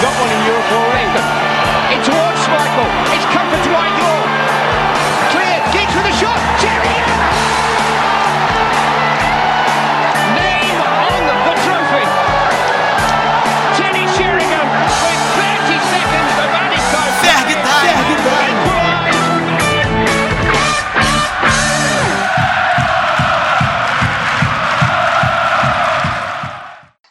[0.00, 0.89] got one in Europe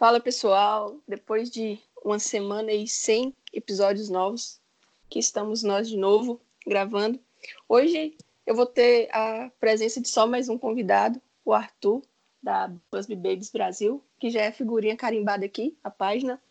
[0.10, 4.60] Fala pessoal, depois de uma semana e 100 episódios novos,
[5.08, 7.20] que estamos nós de novo gravando.
[7.68, 12.02] Hoje eu vou ter a presença de só mais um convidado, o Arthur,
[12.42, 16.42] da Busby Babies Brasil, que já é figurinha carimbada aqui, a página.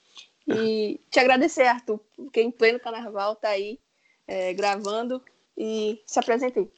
[0.47, 3.81] E te agradecer, Arthur, porque em pleno carnaval tá aí
[4.29, 5.21] é, gravando
[5.57, 6.71] e se apresentei.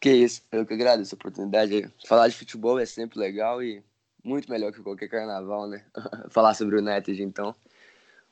[0.00, 1.88] Que isso, eu que agradeço a oportunidade.
[2.08, 3.84] Falar de futebol é sempre legal e
[4.22, 5.84] muito melhor que qualquer carnaval, né?
[6.30, 7.54] falar sobre o United, então.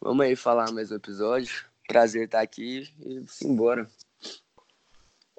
[0.00, 1.64] Vamos aí falar mais um episódio.
[1.86, 3.88] Prazer estar aqui e simbora.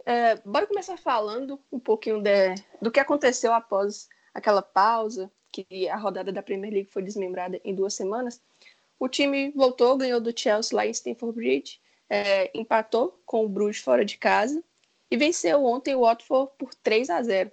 [0.05, 5.95] É, bora começar falando um pouquinho de, do que aconteceu após aquela pausa, que a
[5.95, 8.41] rodada da Premier League foi desmembrada em duas semanas.
[8.99, 13.81] O time voltou, ganhou do Chelsea lá em Stamford Bridge, é, empatou com o Bruges
[13.81, 14.63] fora de casa
[15.09, 17.51] e venceu ontem o Watford por 3 a 0.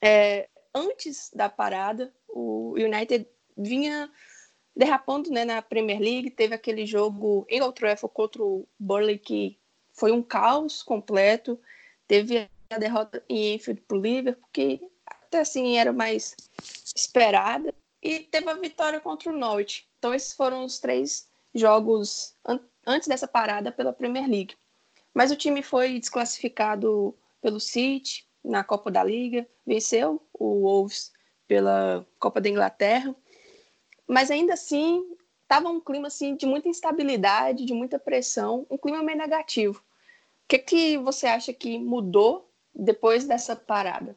[0.00, 3.26] É, antes da parada, o United
[3.56, 4.10] vinha
[4.74, 9.58] derrapando né, na Premier League, teve aquele jogo em Old Trafford contra o Burnley que
[9.92, 11.60] foi um caos completo,
[12.06, 16.36] teve a derrota em Enfield para o Liverpool, que até assim era mais
[16.96, 19.86] esperada, e teve a vitória contra o Norwich.
[19.98, 24.56] Então esses foram os três jogos an antes dessa parada pela Premier League.
[25.12, 31.12] Mas o time foi desclassificado pelo City na Copa da Liga, venceu o Wolves
[31.46, 33.14] pela Copa da Inglaterra,
[34.06, 35.04] mas ainda assim
[35.42, 39.78] estava um clima assim de muita instabilidade, de muita pressão, um clima meio negativo.
[39.78, 44.16] O que, que você acha que mudou depois dessa parada?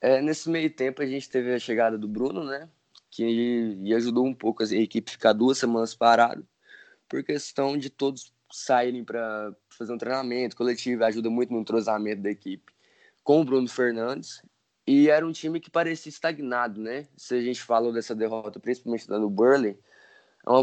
[0.00, 2.68] É, nesse meio tempo a gente teve a chegada do Bruno, né?
[3.10, 6.44] Que ajudou um pouco a equipe ficar duas semanas parada,
[7.08, 12.30] por questão de todos saírem para fazer um treinamento coletivo, ajuda muito no entrosamento da
[12.30, 12.73] equipe.
[13.24, 14.40] Com o Bruno Fernandes
[14.86, 17.08] e era um time que parecia estagnado, né?
[17.16, 19.78] Se a gente falou dessa derrota, principalmente da no Burley,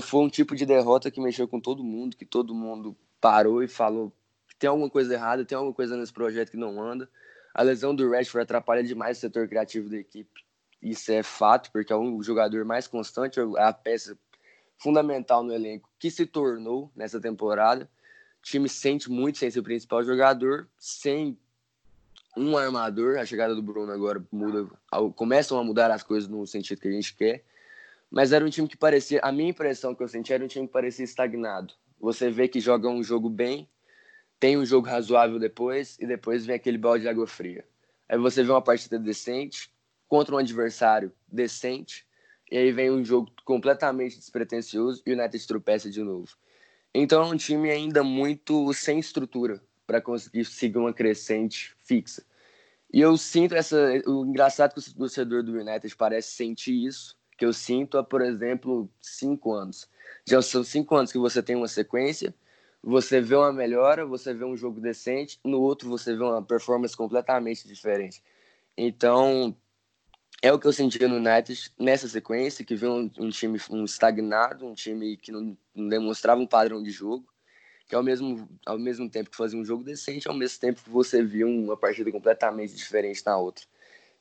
[0.02, 3.68] foi um tipo de derrota que mexeu com todo mundo, que todo mundo parou e
[3.68, 4.14] falou
[4.48, 7.10] que tem alguma coisa errada, tem alguma coisa nesse projeto que não anda.
[7.54, 10.46] A lesão do Rashford atrapalha demais o setor criativo da equipe.
[10.82, 14.18] Isso é fato, porque é um jogador mais constante, é a peça
[14.78, 17.90] fundamental no elenco que se tornou nessa temporada.
[18.40, 21.38] O time sente muito sem ser o principal jogador, sem
[22.36, 23.18] um armador.
[23.18, 24.68] A chegada do Bruno agora muda,
[25.16, 27.44] começam a mudar as coisas no sentido que a gente quer.
[28.10, 30.68] Mas era um time que parecia, a minha impressão que eu senti era um time
[30.68, 31.74] que parecia estagnado.
[32.00, 33.70] Você vê que joga um jogo bem,
[34.40, 37.64] tem um jogo razoável depois e depois vem aquele balde de água fria.
[38.10, 39.72] Aí você vê uma partida decente
[40.10, 42.06] contra um adversário decente
[42.52, 46.28] e aí vem um jogo completamente despretensioso e o United tropeça de novo.
[46.94, 52.24] Então é um time ainda muito sem estrutura para conseguir seguir uma crescente fixa.
[52.94, 53.78] E eu sinto essa.
[54.06, 58.04] O engraçado é que o torcedor do United parece sentir isso, que eu sinto há,
[58.04, 59.90] por exemplo, cinco anos.
[60.26, 62.34] Já são cinco anos que você tem uma sequência,
[62.82, 66.96] você vê uma melhora, você vê um jogo decente, no outro você vê uma performance
[66.96, 68.22] completamente diferente.
[68.78, 69.56] Então,
[70.42, 73.86] é o que eu senti no United nessa sequência, que vê um, um time um
[73.86, 77.31] estagnado, um time que não, não demonstrava um padrão de jogo,
[77.92, 80.90] que ao mesmo, ao mesmo tempo que fazia um jogo decente, ao mesmo tempo que
[80.90, 83.66] você via uma partida completamente diferente na outra.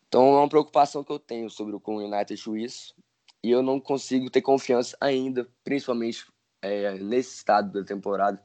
[0.08, 2.96] Então é uma preocupação que eu tenho sobre o United suíço
[3.40, 6.26] e eu não consigo ter confiança ainda, principalmente
[6.60, 8.44] é, nesse estado da temporada.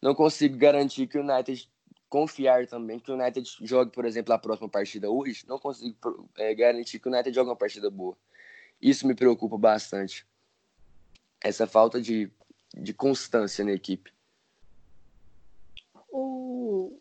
[0.00, 1.70] Não consigo garantir que o United
[2.08, 5.44] confiar também que o United jogue, por exemplo, a próxima partida hoje.
[5.46, 5.94] Não consigo
[6.38, 8.16] é, garantir que o United jogue uma partida boa.
[8.80, 10.26] Isso me preocupa bastante.
[11.42, 12.30] Essa falta de,
[12.74, 14.13] de constância na equipe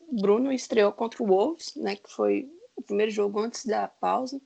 [0.10, 4.42] o Bruno estreou contra o Wolves, né, que foi o primeiro jogo antes da pausa,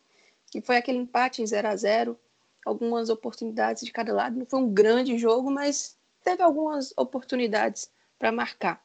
[0.54, 2.19] e foi aquele empate em 0 a 0
[2.66, 4.38] algumas oportunidades de cada lado.
[4.38, 7.89] Não foi um grande jogo, mas teve algumas oportunidades
[8.19, 8.84] para marcar.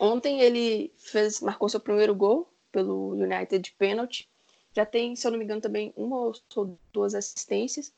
[0.00, 4.28] Ontem ele fez, marcou seu primeiro gol pelo United de pênalti.
[4.72, 7.92] Já tem, se eu não me engano, também uma ou duas assistências.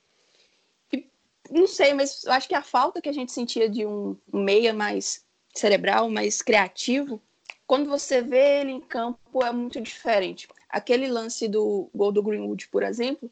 [0.92, 1.08] E,
[1.50, 4.74] não sei, mas eu acho que a falta que a gente sentia de um meia
[4.74, 5.24] mais
[5.54, 7.20] cerebral, mais criativo,
[7.66, 10.48] quando você vê ele em campo é muito diferente.
[10.68, 13.30] Aquele lance do gol do Greenwood, por exemplo,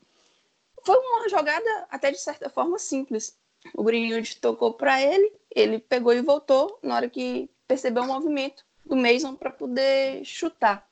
[0.84, 3.38] foi uma jogada até de certa forma simples.
[3.74, 8.64] O Greenwood tocou para ele, ele pegou e voltou na hora que percebeu o movimento
[8.84, 10.86] do Mason para poder chutar.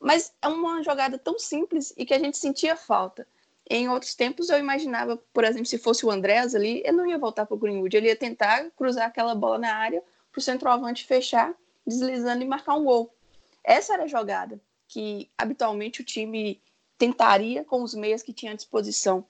[0.00, 3.26] Mas é uma jogada tão simples e que a gente sentia falta.
[3.68, 7.18] Em outros tempos eu imaginava, por exemplo, se fosse o Andrés ali, ele não ia
[7.18, 11.04] voltar para o Greenwood, ele ia tentar cruzar aquela bola na área para o centroavante
[11.04, 11.52] fechar,
[11.86, 13.14] deslizando e marcar um gol.
[13.62, 16.60] Essa era a jogada que habitualmente o time
[16.98, 19.26] tentaria com os meias que tinha à disposição.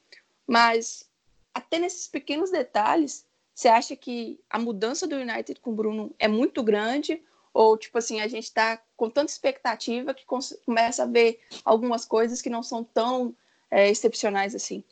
[0.47, 1.09] Mas
[1.53, 3.25] até nesses pequenos detalhes,
[3.55, 7.23] você acha que a mudança do United com o Bruno é muito grande?
[7.53, 12.43] Ou, tipo assim, a gente está com tanta expectativa que começa a ver algumas coisas
[12.43, 13.35] que não são tão
[13.71, 14.85] é, excepcionais assim?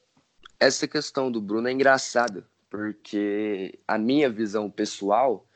[0.59, 5.47] Essa questão do Bruno é engraçada, porque a minha visão pessoal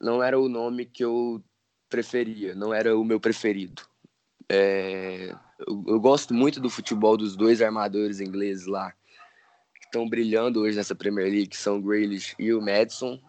[0.00, 1.42] não era o nome que eu
[1.88, 3.82] preferia, não era o meu preferido.
[4.48, 5.34] É,
[5.66, 8.92] eu, eu, gosto muito do futebol dos dois armadores ingleses lá,
[9.74, 13.20] que estão brilhando hoje nessa Premier League, que são o Grealish e o Madison.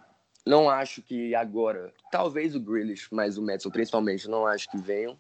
[0.45, 5.17] Não acho que agora, talvez o Grealish, mas o Madison principalmente, não acho que venham.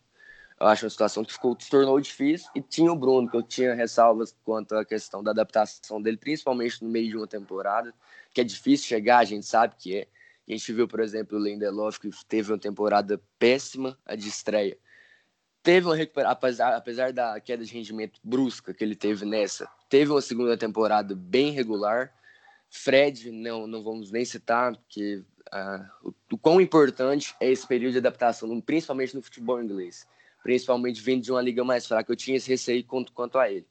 [0.59, 2.49] Eu acho uma situação que ficou, se tornou difícil.
[2.55, 6.83] E tinha o Bruno, que eu tinha ressalvas quanto à questão da adaptação dele, principalmente
[6.83, 7.93] no meio de uma temporada,
[8.33, 10.07] que é difícil chegar, a gente sabe que é.
[10.47, 14.77] A gente viu, por exemplo, o Lindelof, que teve uma temporada péssima a de estreia
[15.67, 20.09] teve uma recuperação, apesar, apesar da queda de rendimento brusca que ele teve nessa, teve
[20.09, 22.13] uma segunda temporada bem regular.
[22.69, 25.21] Fred, não, não vamos nem citar, porque
[25.53, 30.07] uh, o, o quão importante é esse período de adaptação, principalmente no futebol inglês,
[30.41, 32.13] principalmente vindo de uma liga mais fraca.
[32.13, 33.67] Eu tinha esse receio quanto, quanto a ele.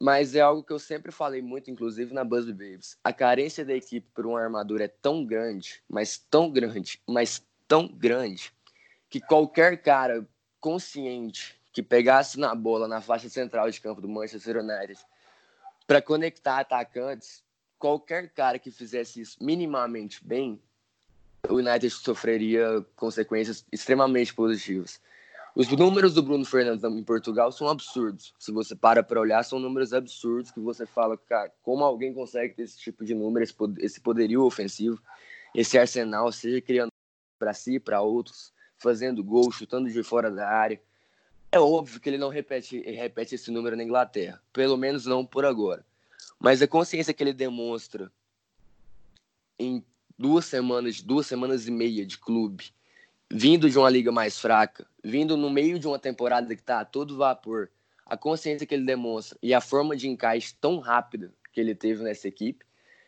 [0.00, 2.98] Mas é algo que eu sempre falei muito, inclusive na Busby Babes.
[3.04, 7.86] A carência da equipe por um armador é tão grande, mas tão grande, mas tão
[7.86, 8.52] grande,
[9.08, 10.26] que qualquer cara
[10.60, 14.98] consciente que pegasse na bola na faixa central de campo do Manchester United
[15.86, 17.42] para conectar atacantes,
[17.78, 20.60] qualquer cara que fizesse isso minimamente bem,
[21.48, 25.00] o United sofreria consequências extremamente positivas.
[25.54, 28.34] Os números do Bruno Fernandes em Portugal são absurdos.
[28.40, 32.54] Se você para para olhar, são números absurdos que você fala, cara, como alguém consegue
[32.54, 33.46] ter esse tipo de número,
[33.78, 35.00] esse poderio ofensivo,
[35.54, 36.90] esse arsenal, seja criando
[37.38, 40.82] para si, para outros, fazendo gol, chutando de fora da área.
[41.52, 45.44] É óbvio que ele não repete, repete esse número na Inglaterra, pelo menos não por
[45.44, 45.86] agora.
[46.36, 48.10] Mas a consciência que ele demonstra
[49.56, 49.84] em
[50.18, 52.74] duas semanas, duas semanas e meia de clube,
[53.32, 56.84] vindo de uma liga mais fraca, vindo no meio de uma temporada que está a
[56.84, 57.70] todo vapor,
[58.06, 62.02] a consciência que ele demonstra e a forma de encaixe tão rápida que ele teve
[62.02, 62.64] nessa equipe,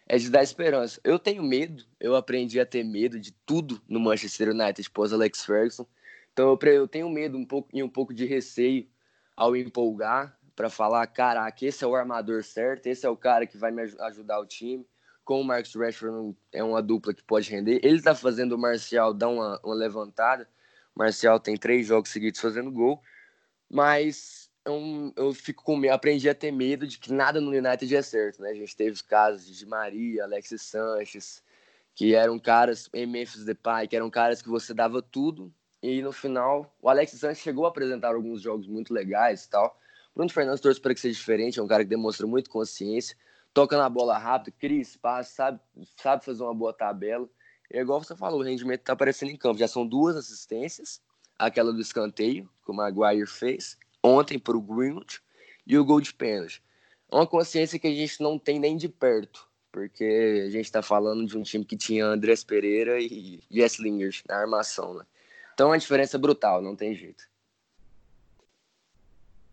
[0.09, 1.01] é de dar esperança.
[1.03, 5.45] Eu tenho medo, eu aprendi a ter medo de tudo no Manchester United pós Alex
[5.45, 5.87] Ferguson.
[6.33, 8.87] Então eu, tenho medo um pouco e um pouco de receio
[9.37, 13.59] ao empolgar para falar, caraca, esse é o armador certo, esse é o cara que
[13.59, 14.87] vai me ajudar o time.
[15.27, 17.81] Com o Marcus Rashford é uma dupla que pode render.
[17.83, 20.49] Ele está fazendo o Marcial dar uma, uma levantada.
[20.95, 23.03] O Marcial tem três jogos seguidos fazendo gol,
[23.69, 27.95] mas eu, eu fico com medo, aprendi a ter medo de que nada no United
[27.95, 28.51] é certo, né?
[28.51, 31.43] A gente teve casos de Maria, Alexis Sanches,
[31.93, 35.53] que eram caras, em Memphis Depay, que eram caras que você dava tudo
[35.83, 39.77] e no final o Alexis Sanches chegou a apresentar alguns jogos muito legais e tal.
[40.15, 43.17] Bruno Fernandes torce para que seja diferente, é um cara que demonstra muito consciência,
[43.57, 45.59] toca na bola rápido, cria espaço, sabe,
[45.97, 47.27] sabe fazer uma boa tabela.
[47.73, 49.59] É igual você falou, o rendimento está aparecendo em campo.
[49.59, 51.01] Já são duas assistências,
[51.39, 55.23] aquela do escanteio, que o Maguire fez, ontem para o Greenwood
[55.67, 56.63] e o gol de pênalti.
[57.11, 60.83] É uma consciência que a gente não tem nem de perto, porque a gente está
[60.83, 65.07] falando de um time que tinha Andrés Pereira e Jess Lingers na armação, né?
[65.55, 67.27] Então é uma diferença brutal, não tem jeito.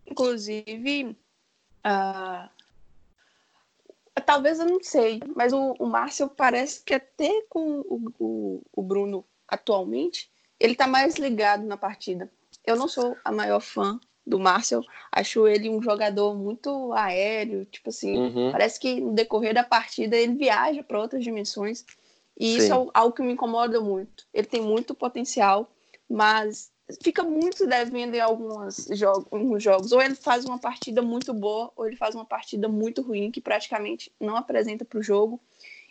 [0.06, 1.16] Inclusive,
[1.86, 2.50] uh,
[4.24, 8.82] talvez eu não sei, mas o, o Márcio parece que até com o, o, o
[8.82, 12.30] Bruno atualmente, ele está mais ligado na partida.
[12.66, 14.82] Eu não sou a maior fã do Marcel.
[15.12, 18.52] Acho ele um jogador muito aéreo, tipo assim, uhum.
[18.52, 21.84] parece que no decorrer da partida ele viaja para outras dimensões.
[22.38, 22.56] E Sim.
[22.56, 24.26] isso é algo que me incomoda muito.
[24.32, 25.70] Ele tem muito potencial,
[26.08, 26.72] mas
[27.02, 29.92] fica muito devendo em alguns jogos, alguns jogos.
[29.92, 33.40] Ou ele faz uma partida muito boa, ou ele faz uma partida muito ruim, que
[33.40, 35.40] praticamente não apresenta para o jogo.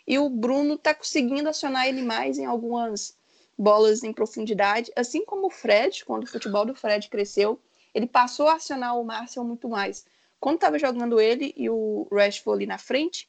[0.06, 3.16] E o Bruno está conseguindo acionar ele mais em algumas
[3.56, 7.60] bolas em profundidade, assim como o Fred, quando o futebol do Fred cresceu,
[7.94, 10.04] ele passou a acionar o Marcel muito mais.
[10.40, 13.28] Quando estava jogando ele e o Rashford ali na frente,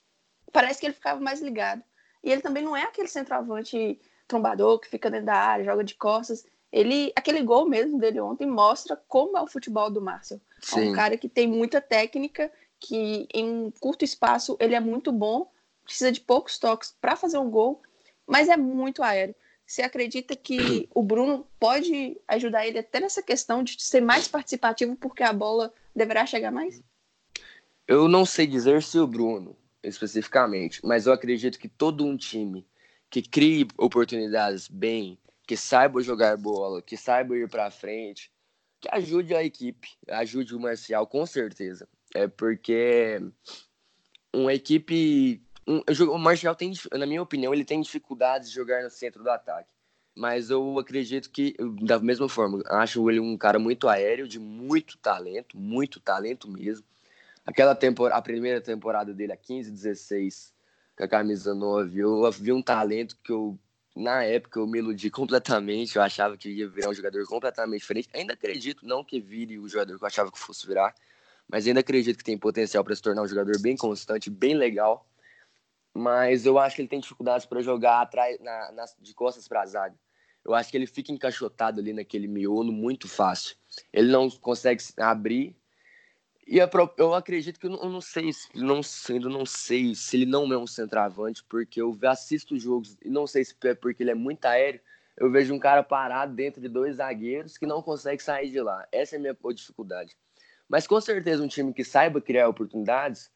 [0.51, 1.83] parece que ele ficava mais ligado.
[2.23, 5.95] E ele também não é aquele centroavante trombador que fica dentro da área, joga de
[5.95, 6.45] costas.
[6.75, 10.41] Ele, aquele gol mesmo dele ontem mostra como é o futebol do Márcio.
[10.75, 15.09] É um cara que tem muita técnica, que em um curto espaço ele é muito
[15.09, 15.49] bom,
[15.85, 17.81] precisa de poucos toques para fazer um gol,
[18.27, 19.33] mas é muito aéreo.
[19.65, 24.97] Você acredita que o Bruno pode ajudar ele até nessa questão de ser mais participativo
[24.97, 26.83] porque a bola deverá chegar mais?
[27.87, 32.67] Eu não sei dizer se o Bruno, especificamente, mas eu acredito que todo um time
[33.09, 38.31] que crie oportunidades bem, que saiba jogar bola, que saiba ir para frente,
[38.79, 41.87] que ajude a equipe, ajude o Marcial com certeza.
[42.13, 43.21] É porque
[44.33, 48.89] uma equipe um, o Marcial tem, na minha opinião, ele tem dificuldades de jogar no
[48.89, 49.69] centro do ataque.
[50.15, 54.97] Mas eu acredito que, da mesma forma, acho ele um cara muito aéreo, de muito
[54.97, 56.85] talento, muito talento mesmo.
[57.45, 60.53] Aquela temporada, a primeira temporada dele, a 15, 16,
[60.97, 63.59] com a camisa 9, eu vi um talento que eu,
[63.95, 65.95] na época, eu me iludi completamente.
[65.95, 68.09] Eu achava que ia virar um jogador completamente diferente.
[68.13, 70.93] Ainda acredito, não que vire o jogador que eu achava que fosse virar,
[71.47, 75.07] mas ainda acredito que tem potencial para se tornar um jogador bem constante, bem legal
[75.95, 79.61] mas eu acho que ele tem dificuldades para jogar atrás, na, na, de costas para
[79.61, 79.95] a zaga.
[80.43, 83.55] Eu acho que ele fica encaixotado ali naquele miolo muito fácil.
[83.93, 85.55] Ele não consegue abrir.
[86.47, 86.59] E
[86.97, 90.67] eu acredito que eu não, sei, não, ainda não sei se ele não é um
[90.67, 94.79] centroavante, porque eu assisto jogos e não sei se é porque ele é muito aéreo.
[95.17, 98.87] Eu vejo um cara parado dentro de dois zagueiros que não consegue sair de lá.
[98.91, 100.15] Essa é a minha dificuldade.
[100.69, 103.31] Mas com certeza um time que saiba criar oportunidades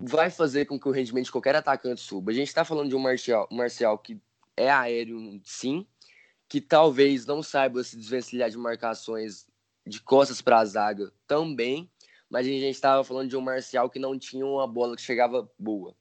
[0.00, 2.30] vai fazer com que o rendimento de qualquer atacante suba.
[2.30, 4.20] A gente está falando de um Marcial, um Marcial que
[4.56, 5.86] é aéreo, sim,
[6.48, 9.46] que talvez não saiba se desvencilhar de marcações
[9.86, 11.90] de costas para a zaga também,
[12.30, 15.50] mas a gente estava falando de um Marcial que não tinha uma bola que chegava
[15.58, 15.94] boa.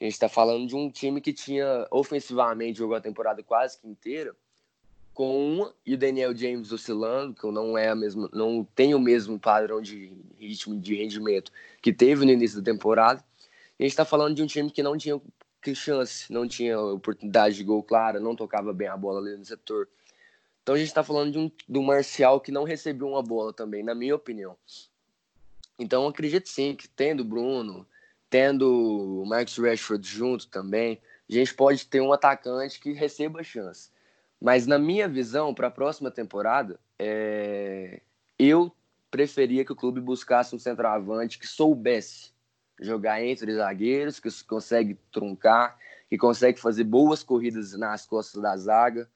[0.00, 3.86] A gente está falando de um time que tinha ofensivamente jogou a temporada quase que
[3.86, 4.34] inteira
[5.12, 8.98] com uma e o Daniel James oscilando, que não é a mesma, não tem o
[8.98, 13.22] mesmo padrão de ritmo de rendimento que teve no início da temporada.
[13.78, 15.20] A gente está falando de um time que não tinha
[15.74, 19.88] chance, não tinha oportunidade de gol clara, não tocava bem a bola ali no setor.
[20.62, 23.82] Então a gente está falando de um, um Marcial que não recebeu uma bola também,
[23.82, 24.56] na minha opinião.
[25.80, 27.86] Então acredito sim que tendo o Bruno,
[28.28, 33.90] tendo o Marcus Rashford junto também, a gente pode ter um atacante que receba chance.
[34.38, 38.02] Mas na minha visão, para a próxima temporada, é...
[38.38, 38.70] eu
[39.10, 42.30] preferia que o clube buscasse um centroavante que soubesse
[42.78, 45.78] jogar entre zagueiros, que consegue truncar,
[46.10, 49.10] que consegue fazer boas corridas nas costas da zaga.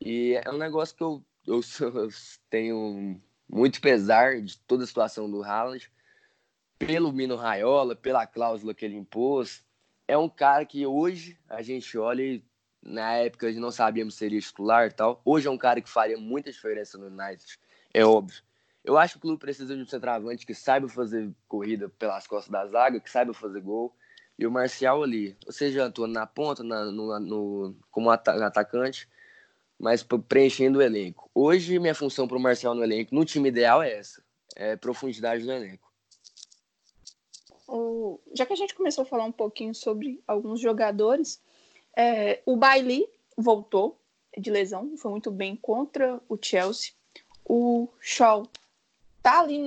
[0.00, 2.08] E é um negócio que eu, eu, eu
[2.48, 5.90] tenho muito pesar de toda a situação do Haaland,
[6.78, 9.64] pelo Mino Raiola, pela cláusula que ele impôs.
[10.06, 12.44] É um cara que hoje a gente olha e
[12.82, 15.20] na época a gente não sabíamos se seria titular e tal.
[15.24, 17.58] Hoje é um cara que faria muita diferença no United,
[17.92, 18.42] é óbvio.
[18.84, 22.52] Eu acho que o clube precisa de um centroavante que saiba fazer corrida pelas costas
[22.52, 23.92] da zaga, que saiba fazer gol.
[24.38, 29.08] E o Marcial ali, ou seja, atuando na ponta, na, no, no, como atacante,
[29.76, 31.28] mas preenchendo o elenco.
[31.34, 34.22] Hoje, minha função para o Marcial no elenco, no time ideal, é essa:
[34.54, 35.85] é profundidade do elenco.
[37.68, 38.20] O...
[38.32, 41.40] Já que a gente começou a falar um pouquinho sobre alguns jogadores,
[41.96, 43.98] é, o Bailey voltou
[44.36, 46.92] de lesão, foi muito bem contra o Chelsea.
[47.44, 48.46] O Shaw
[49.22, 49.60] tá ali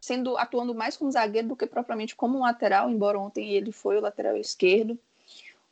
[0.00, 4.00] sendo atuando mais como zagueiro do que propriamente como lateral, embora ontem ele foi o
[4.00, 4.98] lateral esquerdo.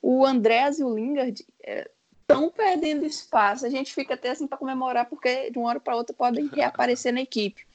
[0.01, 3.67] O Andrés e o Lingard estão é, perdendo espaço.
[3.67, 7.13] A gente fica até assim para comemorar porque de uma hora para outra podem reaparecer
[7.13, 7.67] na equipe,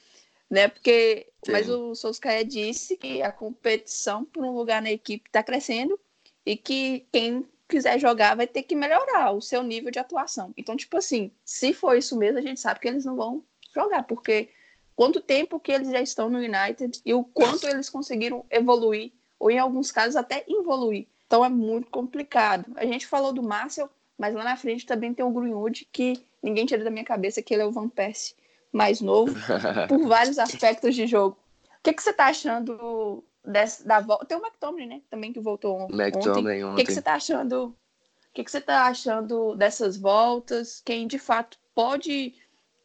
[0.50, 0.68] né?
[0.68, 1.52] Porque Sim.
[1.52, 5.98] mas o Solskjaer disse que a competição por um lugar na equipe está crescendo
[6.44, 10.52] e que quem quiser jogar vai ter que melhorar o seu nível de atuação.
[10.56, 13.42] Então, tipo assim, se for isso mesmo, a gente sabe que eles não vão
[13.74, 14.48] jogar, porque
[14.94, 19.50] quanto tempo que eles já estão no United e o quanto eles conseguiram evoluir, ou
[19.50, 21.06] em alguns casos até evoluir.
[21.26, 22.72] Então é muito complicado.
[22.76, 26.64] A gente falou do Marcel, mas lá na frente também tem o Greenwood, que ninguém
[26.64, 28.34] tira da minha cabeça que ele é o Van Persie
[28.72, 29.34] mais novo,
[29.88, 31.36] por vários aspectos de jogo.
[31.64, 34.26] O que, que você está achando dessa, da volta.
[34.26, 35.02] Tem o McTominay, né?
[35.08, 35.94] Também que voltou ontem.
[36.64, 37.66] O que, que você tá achando?
[37.66, 40.82] O que, que você tá achando dessas voltas?
[40.84, 42.34] Quem de fato pode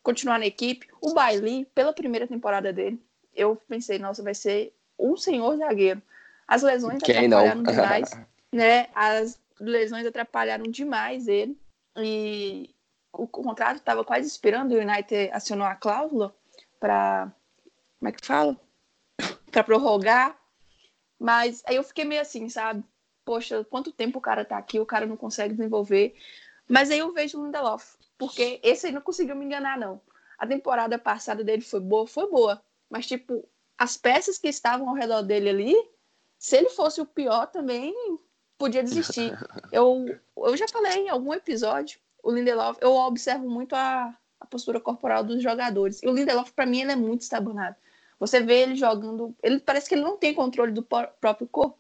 [0.03, 0.87] continuar na equipe?
[1.01, 3.01] O Bailey, pela primeira temporada dele,
[3.35, 6.01] eu pensei, nossa, vai ser um senhor zagueiro.
[6.47, 7.71] As lesões Quem atrapalharam não?
[7.71, 8.09] demais,
[8.53, 8.87] né?
[8.93, 11.57] As lesões atrapalharam demais ele.
[11.97, 12.69] E
[13.13, 16.35] o contrato estava quase esperando, o United acionou a cláusula
[16.79, 17.31] para
[17.99, 18.59] como é que fala?
[19.51, 20.41] Para prorrogar
[21.21, 22.83] mas aí eu fiquei meio assim, sabe?
[23.23, 26.15] Poxa, quanto tempo o cara tá aqui, o cara não consegue desenvolver.
[26.67, 30.01] Mas aí eu vejo o Lindelof, porque esse aí não conseguiu me enganar, não.
[30.35, 32.59] A temporada passada dele foi boa, foi boa.
[32.89, 35.89] Mas, tipo, as peças que estavam ao redor dele ali
[36.39, 37.93] Se ele fosse o pior também,
[38.57, 39.31] podia desistir.
[39.71, 44.79] eu, eu já falei em algum episódio, o Lindelof, eu observo muito a, a postura
[44.79, 46.01] corporal dos jogadores.
[46.01, 47.75] E o Lindelof, para mim, ele é muito estabanado.
[48.19, 51.77] Você vê ele jogando, ele parece que ele não tem controle do próprio corpo.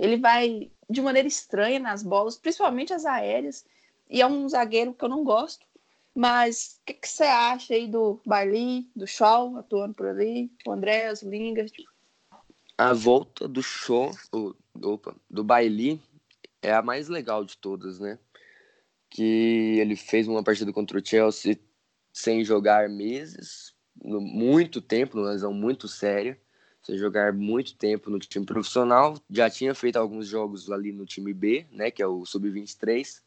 [0.00, 3.64] Ele vai de maneira estranha nas bolas, principalmente as aéreas.
[4.08, 5.66] E é um zagueiro que eu não gosto.
[6.14, 10.70] Mas o que, que, você acha aí do Bailey, do Shaw atuando por ali, o
[10.70, 11.72] Andrés, o Lingard?
[12.78, 14.10] A volta do Shaw,
[14.80, 16.00] opa, do Bailey
[16.62, 18.18] é a mais legal de todas, né?
[19.14, 21.56] Que ele fez uma partida contra o Chelsea
[22.12, 26.36] sem jogar meses, muito tempo, uma lesão muito séria,
[26.82, 29.16] sem jogar muito tempo no time profissional.
[29.30, 33.22] Já tinha feito alguns jogos ali no time B, né, que é o sub-23,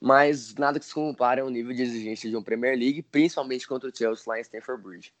[0.00, 3.88] mas nada que se compare ao nível de exigência de uma Premier League, principalmente contra
[3.88, 5.12] o Chelsea lá em Stamford Bridge.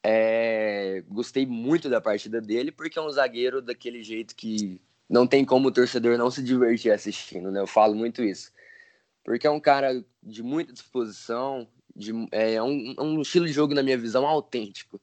[0.00, 5.44] É, gostei muito da partida dele, porque é um zagueiro daquele jeito que não tem
[5.44, 7.60] como o torcedor não se divertir assistindo, né?
[7.60, 8.52] Eu falo muito isso.
[9.28, 13.82] Porque é um cara de muita disposição, de, é um, um estilo de jogo, na
[13.82, 14.98] minha visão, autêntico.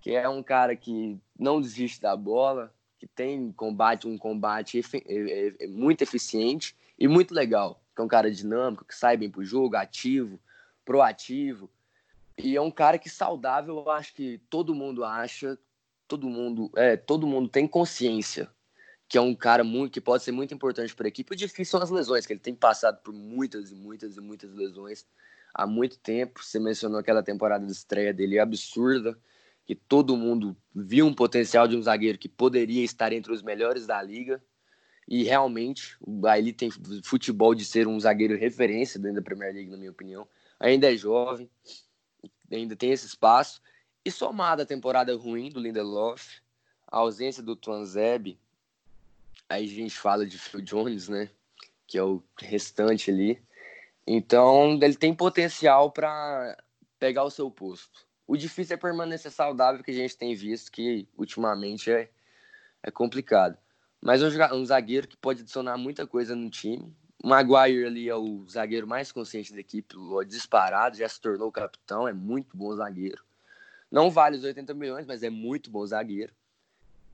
[0.00, 5.12] Que é um cara que não desiste da bola, que tem combate, um combate é,
[5.12, 7.82] é, é muito eficiente e muito legal.
[7.94, 10.40] Que é um cara dinâmico, que sai bem pro jogo, ativo,
[10.82, 11.68] proativo.
[12.38, 15.58] E é um cara que saudável, eu acho que todo mundo acha,
[16.08, 18.48] todo mundo, é, todo mundo tem consciência
[19.08, 21.32] que é um cara muito que pode ser muito importante para a equipe.
[21.32, 24.52] O difícil são as lesões, que ele tem passado por muitas e muitas e muitas
[24.52, 25.06] lesões
[25.54, 26.42] há muito tempo.
[26.42, 29.16] Você mencionou aquela temporada de estreia dele absurda,
[29.64, 33.86] que todo mundo viu um potencial de um zagueiro que poderia estar entre os melhores
[33.86, 34.42] da liga.
[35.08, 36.68] E realmente, Bailey tem
[37.04, 40.26] futebol de ser um zagueiro referência dentro da Premier League, na minha opinião.
[40.58, 41.48] Ainda é jovem,
[42.50, 43.62] ainda tem esse espaço.
[44.04, 46.40] E somada a temporada ruim do Lindelof,
[46.86, 48.38] a ausência do Tuanzebe,
[49.48, 51.30] aí a gente fala de Phil Jones, né?
[51.86, 53.42] Que é o restante ali.
[54.06, 56.56] Então, ele tem potencial para
[56.98, 58.06] pegar o seu posto.
[58.26, 62.10] O difícil é permanecer saudável, que a gente tem visto que ultimamente é,
[62.82, 63.56] é complicado.
[64.00, 66.94] Mas um, um zagueiro que pode adicionar muita coisa no time.
[67.22, 69.94] O Maguire ali é o zagueiro mais consciente da equipe,
[70.26, 73.24] disparado, já se tornou capitão, é muito bom zagueiro.
[73.90, 76.34] Não vale os 80 milhões, mas é muito bom zagueiro.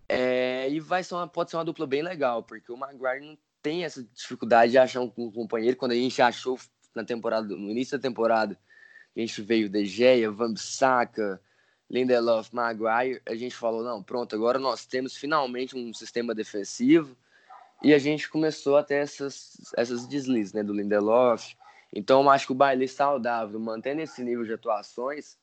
[0.09, 3.38] É, e vai ser uma, pode ser uma dupla bem legal, porque o Maguire não
[3.62, 5.77] tem essa dificuldade de achar um, companheiro.
[5.77, 6.59] Quando a gente achou
[6.95, 8.59] na temporada, no início da temporada,
[9.17, 11.41] a gente veio De Gea, Van Bissaka,
[11.88, 17.17] Lindelof, Maguire, a gente falou, não, pronto, agora nós temos finalmente um sistema defensivo
[17.83, 21.55] e a gente começou a ter essas, essas deslizes, né, do Lindelof.
[21.95, 25.37] Então, eu acho que o Bailey saudável, mantendo esse nível de atuações,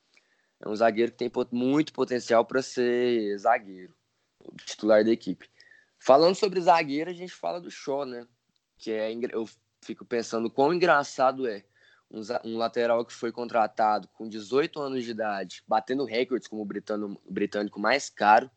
[0.59, 3.98] é um zagueiro que tem muito potencial para ser zagueiro
[4.65, 5.49] titular da equipe.
[5.99, 8.25] Falando sobre zagueiro, a gente fala do Shaw, né?
[8.77, 9.47] Que é, eu
[9.81, 11.63] fico pensando quão engraçado é
[12.09, 16.65] um, um, lateral que foi contratado com 18 anos de idade, batendo recordes como o
[16.65, 18.49] britânico, o britânico mais caro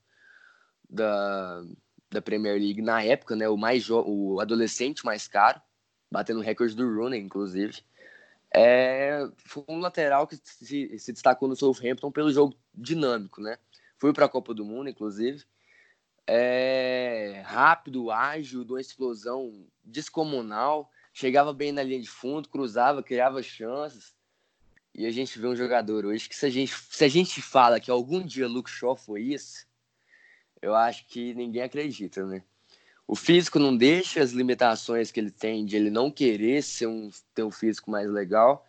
[0.89, 1.63] da,
[2.11, 3.49] da Premier League na época, né?
[3.49, 5.61] O, mais o adolescente mais caro,
[6.11, 7.83] batendo recordes do Rooney, inclusive.
[8.55, 13.59] É, foi um lateral que se, se destacou no Southampton pelo jogo dinâmico, né?
[13.99, 15.45] Foi para a Copa do Mundo, inclusive
[16.27, 23.43] é, rápido, ágil, de uma explosão descomunal, chegava bem na linha de fundo, cruzava, criava
[23.43, 24.15] chances.
[24.95, 27.81] E a gente vê um jogador hoje que se a gente, se a gente fala
[27.81, 29.67] que algum dia Luke Shaw foi isso,
[30.61, 32.43] eu acho que ninguém acredita, né?
[33.07, 37.11] O físico não deixa as limitações que ele tem de ele não querer ser um,
[37.35, 38.67] ter um físico mais legal,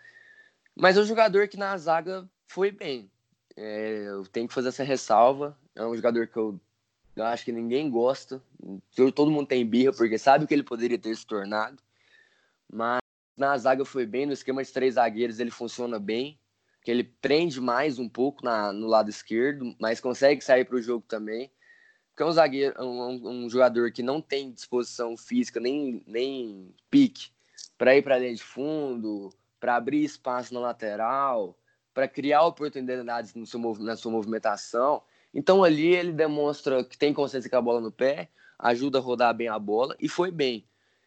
[0.75, 3.09] mas é um jogador que na zaga foi bem.
[3.55, 5.57] É, eu tenho que fazer essa ressalva.
[5.75, 6.59] É um jogador que eu
[7.15, 8.41] eu acho que ninguém gosta.
[9.13, 11.81] Todo mundo tem birra porque sabe o que ele poderia ter se tornado.
[12.71, 12.99] Mas
[13.37, 16.39] na zaga foi bem, no esquema de três zagueiros ele funciona bem.
[16.81, 20.81] Que ele prende mais um pouco na, no lado esquerdo, mas consegue sair para o
[20.81, 21.49] jogo também.
[22.09, 27.31] Porque é um zagueiro, um, um, jogador que não tem disposição física nem, nem pique
[27.77, 31.57] para ir para dentro de fundo, para abrir espaço na lateral,
[31.93, 35.01] para criar oportunidades no seu, na sua movimentação.
[35.33, 39.33] Então ali ele demonstra que tem consciência com a bola no pé, ajuda a rodar
[39.33, 40.65] bem a bola e foi bem.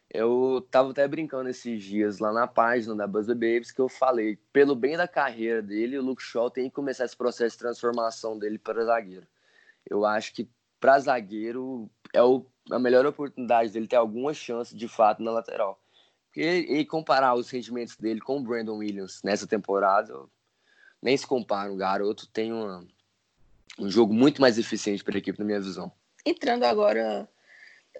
[0.09, 4.37] Eu tava até brincando esses dias lá na página da Buzz Babies que eu falei,
[4.53, 8.37] pelo bem da carreira dele, o Luke Shaw tem que começar esse processo de transformação
[8.39, 9.27] dele para zagueiro.
[9.89, 14.87] Eu acho que para zagueiro é o, a melhor oportunidade dele ter alguma chance de
[14.87, 15.81] fato na lateral.
[16.35, 20.13] E, e comparar os rendimentos dele com o Brandon Williams nessa temporada,
[21.01, 21.71] nem se compara.
[21.71, 22.85] O garoto tem uma,
[23.79, 25.91] um jogo muito mais eficiente para a equipe, na minha visão.
[26.25, 27.29] Entrando agora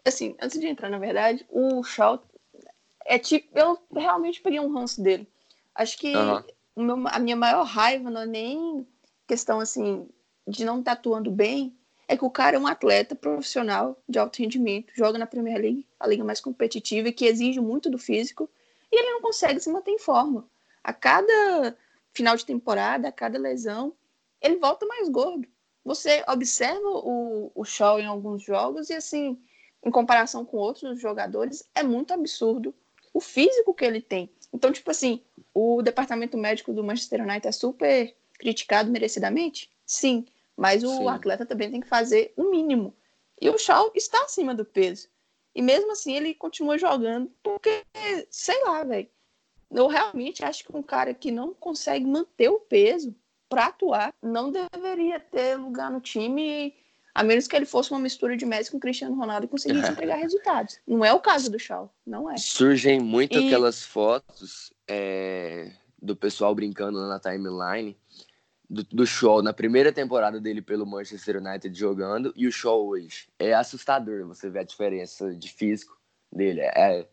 [0.06, 2.24] assim, antes de entrar, na verdade, o Shaw
[3.06, 5.28] é tipo, eu realmente peguei um ranço dele.
[5.74, 6.14] Acho que
[6.76, 8.88] o meu- a minha maior raiva não é nem
[9.28, 10.08] questão assim
[10.48, 11.78] de não estar atuando bem,
[12.08, 15.86] é que o cara é um atleta profissional de alto rendimento, joga na Premier League,
[16.00, 18.50] a liga mais competitiva e que exige muito do físico,
[18.90, 20.48] e ele não consegue se manter em forma.
[20.82, 21.76] A cada
[22.14, 23.94] final de temporada, a cada lesão,
[24.42, 25.46] ele volta mais gordo.
[25.88, 29.42] Você observa o, o Shaw em alguns jogos e assim,
[29.82, 32.76] em comparação com outros jogadores, é muito absurdo
[33.14, 34.30] o físico que ele tem.
[34.54, 35.24] Então, tipo assim,
[35.54, 39.72] o departamento médico do Manchester United é super criticado merecidamente?
[39.86, 40.26] Sim,
[40.58, 41.08] mas o Sim.
[41.08, 42.94] atleta também tem que fazer o mínimo.
[43.42, 45.08] E o Shaw está acima do peso.
[45.56, 47.86] E mesmo assim ele continua jogando porque,
[48.30, 49.08] sei lá, velho.
[49.72, 53.16] Eu realmente acho que um cara que não consegue manter o peso
[53.50, 56.74] para atuar não deveria ter lugar no time,
[57.14, 60.16] a menos que ele fosse uma mistura de Messi com Cristiano Ronaldo e conseguisse entregar
[60.18, 60.80] resultados.
[60.88, 62.38] Não é o caso do Shaw, não é.
[62.38, 67.98] Surgem muito E- aquelas fotos é, do pessoal brincando na timeline
[68.70, 73.30] do, do Shaw na primeira temporada dele pelo Manchester United jogando e o Shaw hoje.
[73.40, 75.98] É assustador você ver a diferença de físico
[76.32, 76.62] dele.
[76.62, 77.08] É,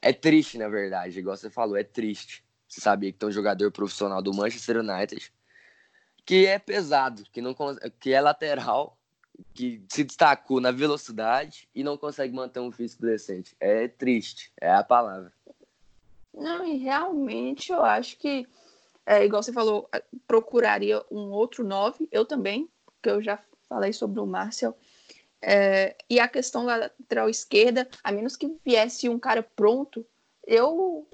[0.00, 2.42] é triste, na verdade, igual você falou, é triste.
[2.66, 5.30] Você sabia que tem um jogador profissional do Manchester United
[6.24, 7.54] que é pesado, que, não,
[8.00, 8.96] que é lateral,
[9.52, 13.54] que se destacou na velocidade e não consegue manter um físico decente.
[13.60, 15.32] É triste, é a palavra.
[16.32, 18.46] Não, e realmente eu acho que,
[19.06, 19.88] é, igual você falou,
[20.26, 24.76] procuraria um outro 9, eu também, porque eu já falei sobre o Marcel.
[25.40, 30.04] É, e a questão lateral esquerda, a menos que viesse um cara pronto,
[30.46, 31.06] eu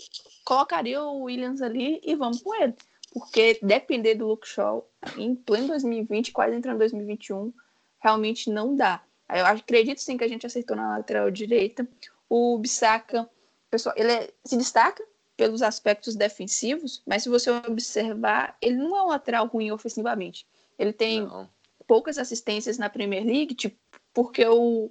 [0.45, 2.75] colocaria o Williams ali e vamos com ele.
[3.13, 7.53] Porque depender do Luke Shaw em pleno 2020, quase entrando em 2021,
[7.99, 9.03] realmente não dá.
[9.29, 11.87] Eu acredito sim que a gente acertou na lateral direita.
[12.29, 13.29] O Bissaka,
[13.71, 15.05] pessoal, ele é- se destaca
[15.37, 20.47] pelos aspectos defensivos, mas se você observar, ele não é um lateral ruim ofensivamente.
[20.79, 21.49] Ele tem Não.
[21.87, 23.77] poucas assistências na Premier League, tipo,
[24.13, 24.91] porque o,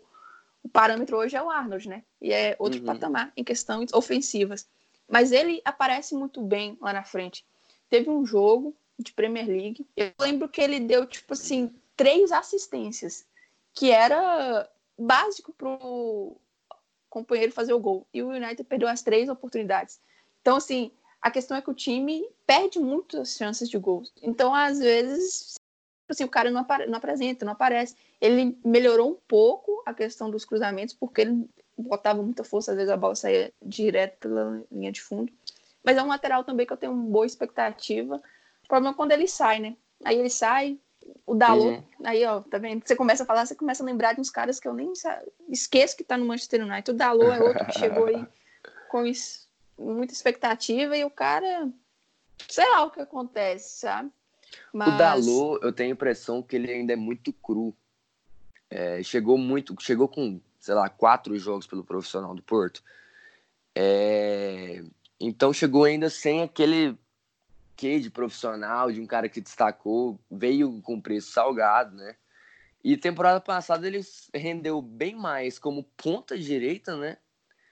[0.64, 2.04] o parâmetro hoje é o Arnold, né?
[2.22, 2.86] E é outro Uhum.
[2.86, 4.68] patamar em questões ofensivas.
[5.08, 7.46] Mas ele aparece muito bem lá na frente.
[7.90, 13.26] Teve um jogo de Premier League, eu lembro que ele deu, tipo assim, três assistências,
[13.74, 16.36] que era básico pro
[17.10, 18.06] companheiro fazer o gol.
[18.14, 20.00] E o United perdeu as três oportunidades.
[20.42, 24.12] Então, assim, a questão é que o time perde muitas chances de gols.
[24.22, 27.96] Então, às vezes, tipo assim, o cara não, não apresenta, não aparece.
[28.20, 32.92] Ele melhorou um pouco a questão dos cruzamentos, porque ele botava muita força, às vezes
[32.92, 35.32] a bola saía direto pela linha de fundo.
[35.84, 38.22] Mas é um lateral também que eu tenho uma boa expectativa.
[38.64, 39.78] O problema é quando ele sai, né?
[40.04, 40.78] Aí ele sai,
[41.26, 41.84] o Dalot, Uhum.
[42.04, 42.86] aí ó, tá vendo?
[42.86, 44.92] Você começa a falar, você começa a lembrar de uns caras que eu nem
[45.50, 46.92] esqueço que tá no Manchester United.
[46.92, 48.26] O Dalot é outro que chegou aí
[48.90, 49.04] com
[49.78, 51.70] muita expectativa e o cara,
[52.48, 54.12] sei lá o que acontece, sabe?
[54.74, 54.94] Mas...
[54.94, 57.76] O Dalot, eu tenho a impressão que ele ainda é muito cru.
[58.70, 62.84] É, chegou muito, chegou com, sei lá, quatro jogos pelo profissional do Porto.
[63.74, 64.84] É,
[65.20, 66.98] então chegou ainda sem aquele
[67.76, 72.16] quê de profissional, de um cara que destacou, veio com preço salgado, né?
[72.84, 74.02] E temporada passada ele
[74.34, 77.18] rendeu bem mais como ponta direita, né?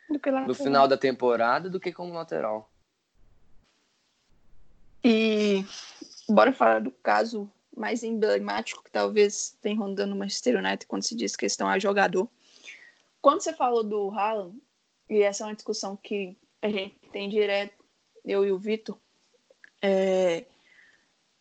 [0.10, 2.70] do que lá No final da temporada do que como lateral.
[5.04, 5.66] E
[6.28, 11.16] bora falar do caso mais emblemático que talvez tenha rondando o Manchester United quando se
[11.16, 12.30] diz questão a jogador.
[13.22, 14.58] Quando você falou do Haaland,
[15.10, 17.84] e essa é uma discussão que a gente tem direto,
[18.26, 18.98] eu e o Vitor,
[19.82, 20.46] é,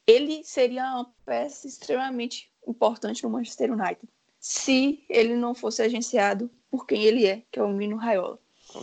[0.06, 6.86] ele seria uma peça extremamente importante no Manchester United se ele não fosse agenciado por
[6.86, 8.38] quem ele é, que é o Mino Raiola.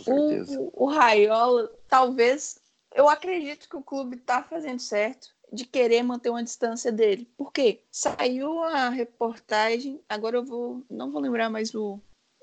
[0.06, 2.58] O, o Raiola, talvez,
[2.94, 7.30] eu acredito que o clube está fazendo certo de querer manter uma distância dele.
[7.36, 7.82] Por quê?
[7.90, 11.98] Saiu a reportagem, agora eu vou, não vou lembrar mais o,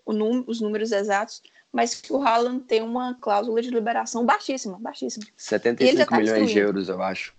[0.05, 4.77] o num, os números exatos, mas que o Haaland tem uma cláusula de liberação baixíssima,
[4.79, 5.25] baixíssima.
[5.25, 7.33] E ele já 75 tá milhões de euros, eu acho.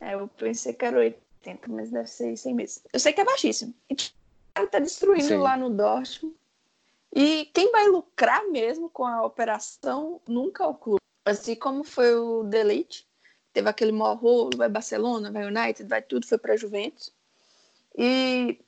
[0.00, 2.82] É, eu pensei que era 80, mas deve ser 100 meses.
[2.92, 3.74] Eu sei que é baixíssimo.
[3.90, 3.96] E
[4.56, 5.38] ele tá destruindo Sim.
[5.38, 6.36] lá no Dortmund.
[7.12, 11.00] E quem vai lucrar mesmo com a operação nunca é o clube.
[11.24, 13.06] Assim como foi o Delete,
[13.52, 17.12] teve aquele maior rolo, vai Barcelona, vai United, vai tudo, foi para Juventus.
[17.96, 18.58] E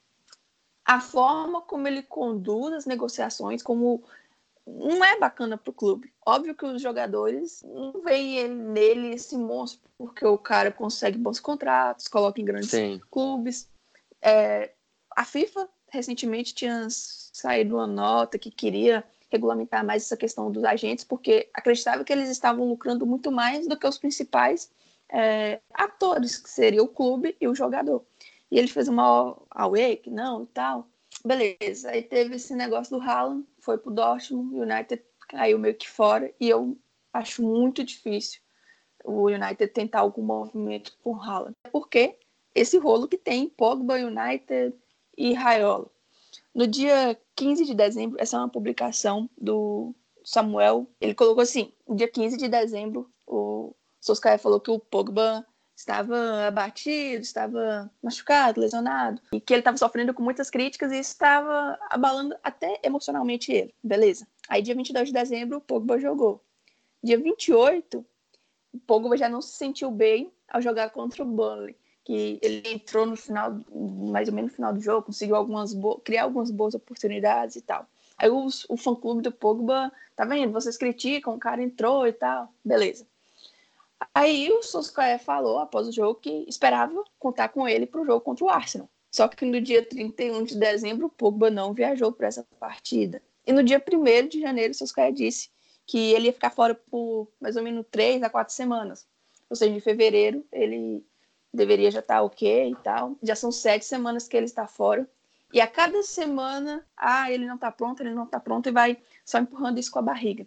[0.84, 4.04] a forma como ele conduz as negociações, como
[4.66, 6.12] não é bacana para o clube.
[6.24, 11.38] Óbvio que os jogadores não veem ele- nele esse monstro, porque o cara consegue bons
[11.38, 13.00] contratos, coloca em grandes Sim.
[13.10, 13.68] clubes.
[14.20, 14.72] É,
[15.14, 21.04] a FIFA recentemente tinha saído uma nota que queria regulamentar mais essa questão dos agentes,
[21.04, 24.70] porque acreditava que eles estavam lucrando muito mais do que os principais
[25.08, 28.04] é, atores, que seria o clube e o jogador.
[28.50, 30.88] E ele fez uma away, que não e tal.
[31.24, 35.88] Beleza, aí teve esse negócio do Haaland, foi pro Dortmund, o United caiu meio que
[35.88, 36.78] fora, e eu
[37.12, 38.40] acho muito difícil
[39.04, 41.54] o United tentar algum movimento com o Haaland.
[41.72, 42.18] Porque
[42.54, 44.74] esse rolo que tem Pogba, United
[45.16, 45.90] e Raiola.
[46.54, 51.94] No dia 15 de dezembro, essa é uma publicação do Samuel, ele colocou assim, no
[51.94, 55.46] dia 15 de dezembro, o Solskjaer falou que o Pogba
[55.76, 61.78] estava abatido, estava machucado, lesionado, e que ele estava sofrendo com muitas críticas e estava
[61.90, 64.26] abalando até emocionalmente ele, beleza.
[64.48, 66.42] Aí dia 22 de dezembro, o Pogba jogou.
[67.02, 68.04] Dia 28,
[68.72, 73.04] o Pogba já não se sentiu bem ao jogar contra o Burnley, que ele entrou
[73.04, 77.56] no final, mais ou menos no final do jogo, conseguiu algumas criar algumas boas oportunidades
[77.56, 77.86] e tal.
[78.16, 80.52] Aí o fã-clube do Pogba, tá vendo?
[80.52, 83.06] Vocês criticam, o cara entrou e tal, beleza.
[84.14, 88.20] Aí o Solskjaer falou após o jogo que esperava contar com ele para o jogo
[88.20, 88.88] contra o Arsenal.
[89.10, 93.22] Só que no dia 31 de dezembro, o Pogba não viajou para essa partida.
[93.46, 95.48] E no dia 1 de janeiro, o Solskjaer disse
[95.86, 99.06] que ele ia ficar fora por mais ou menos três a quatro semanas.
[99.48, 101.06] Ou seja, em fevereiro ele
[101.52, 103.16] deveria já estar tá ok e tal.
[103.22, 105.08] Já são sete semanas que ele está fora.
[105.52, 108.98] E a cada semana, ah, ele não está pronto, ele não está pronto, e vai
[109.24, 110.46] só empurrando isso com a barriga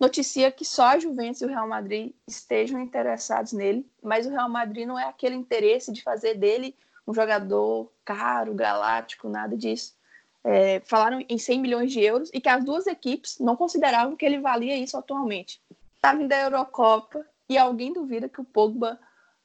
[0.00, 4.48] noticia que só a Juventus e o Real Madrid estejam interessados nele, mas o Real
[4.48, 6.76] Madrid não é aquele interesse de fazer dele
[7.06, 9.94] um jogador caro, galáctico, nada disso.
[10.42, 14.24] É, falaram em 100 milhões de euros e que as duas equipes não consideravam que
[14.24, 15.60] ele valia isso atualmente.
[15.96, 18.98] Está vindo a Eurocopa e alguém duvida que o Pogba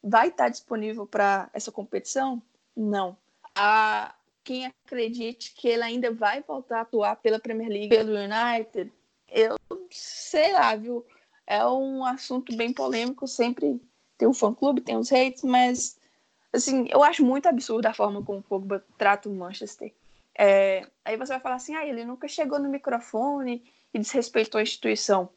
[0.04, 2.42] vai estar disponível para essa competição?
[2.76, 3.16] Não.
[3.56, 8.92] Há quem acredite que ele ainda vai voltar a atuar pela Premier League, pelo United,
[9.32, 9.56] eu
[9.92, 11.06] sei lá, viu?
[11.46, 13.82] É um assunto bem polêmico, sempre
[14.18, 15.98] tem o fã-clube, tem os hates, mas
[16.54, 19.94] assim, eu acho muito absurdo a forma como o Pogba trata o Manchester.
[20.38, 23.64] É, aí você vai falar assim, ah, ele nunca chegou no microfone
[23.94, 25.30] e desrespeitou a instituição.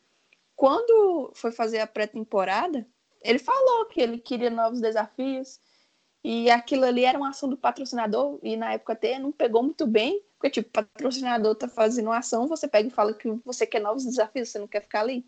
[0.55, 2.87] Quando foi fazer a pré-temporada,
[3.23, 5.59] ele falou que ele queria novos desafios
[6.25, 9.87] e aquilo ali era uma ação do patrocinador e na época até não pegou muito
[9.87, 13.67] bem, porque, tipo, o patrocinador tá fazendo uma ação, você pega e fala que você
[13.67, 15.25] quer novos desafios, você não quer ficar ali.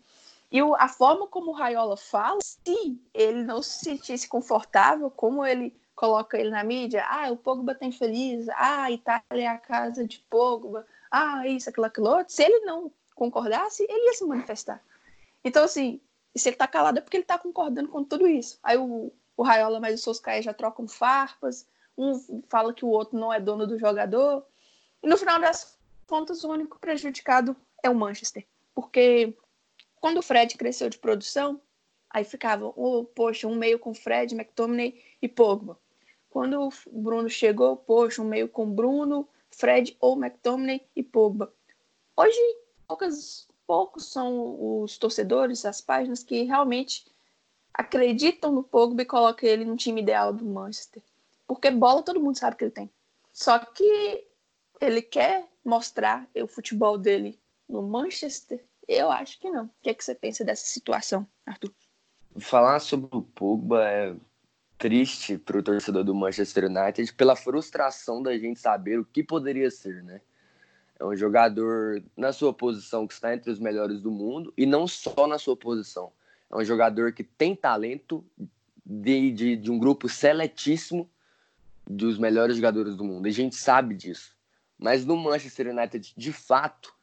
[0.51, 5.45] E o, a forma como o Raiola fala, se ele não se sentisse confortável, como
[5.45, 9.57] ele coloca ele na mídia, ah, o Pogba tá infeliz, ah, a Itália é a
[9.57, 12.33] casa de Pogba, ah, isso, aquilo, aquilo outro.
[12.33, 14.81] Se ele não concordasse, ele ia se manifestar.
[15.43, 16.01] Então, assim,
[16.35, 18.59] se ele tá calado é porque ele tá concordando com tudo isso.
[18.61, 21.67] Aí o, o Raiola mais o Soscaia já trocam farpas,
[21.97, 24.45] um fala que o outro não é dono do jogador.
[25.01, 28.45] E no final das contas, o único prejudicado é o Manchester.
[28.73, 29.35] Porque
[29.99, 31.61] quando o Fred cresceu de produção,
[32.09, 35.79] aí ficava, oh, poxa, um meio com Fred, McTominay e Pogba.
[36.29, 41.53] Quando o Bruno chegou, poxa, um meio com Bruno, Fred ou McTominay e Pogba.
[42.17, 42.37] Hoje,
[42.87, 47.05] poucas, poucos são os torcedores, as páginas que realmente
[47.77, 51.03] acreditam no Pogba e colocam ele no time ideal do Manchester.
[51.45, 52.89] Porque bola todo mundo sabe que ele tem.
[53.31, 54.25] Só que
[54.79, 58.63] ele quer mostrar o futebol dele no Manchester?
[58.87, 59.65] Eu acho que não.
[59.65, 61.71] O que, é que você pensa dessa situação, Arthur?
[62.39, 64.15] Falar sobre o Pogba é
[64.77, 69.69] triste para o torcedor do Manchester United pela frustração da gente saber o que poderia
[69.71, 70.21] ser, né?
[70.97, 74.87] É um jogador na sua posição que está entre os melhores do mundo e não
[74.87, 76.11] só na sua posição.
[76.51, 78.25] É um jogador que tem talento
[78.85, 81.09] de, de, de um grupo seletíssimo
[81.87, 83.27] dos melhores jogadores do mundo.
[83.27, 84.35] E a gente sabe disso.
[84.77, 86.93] Mas no Manchester United, de fato,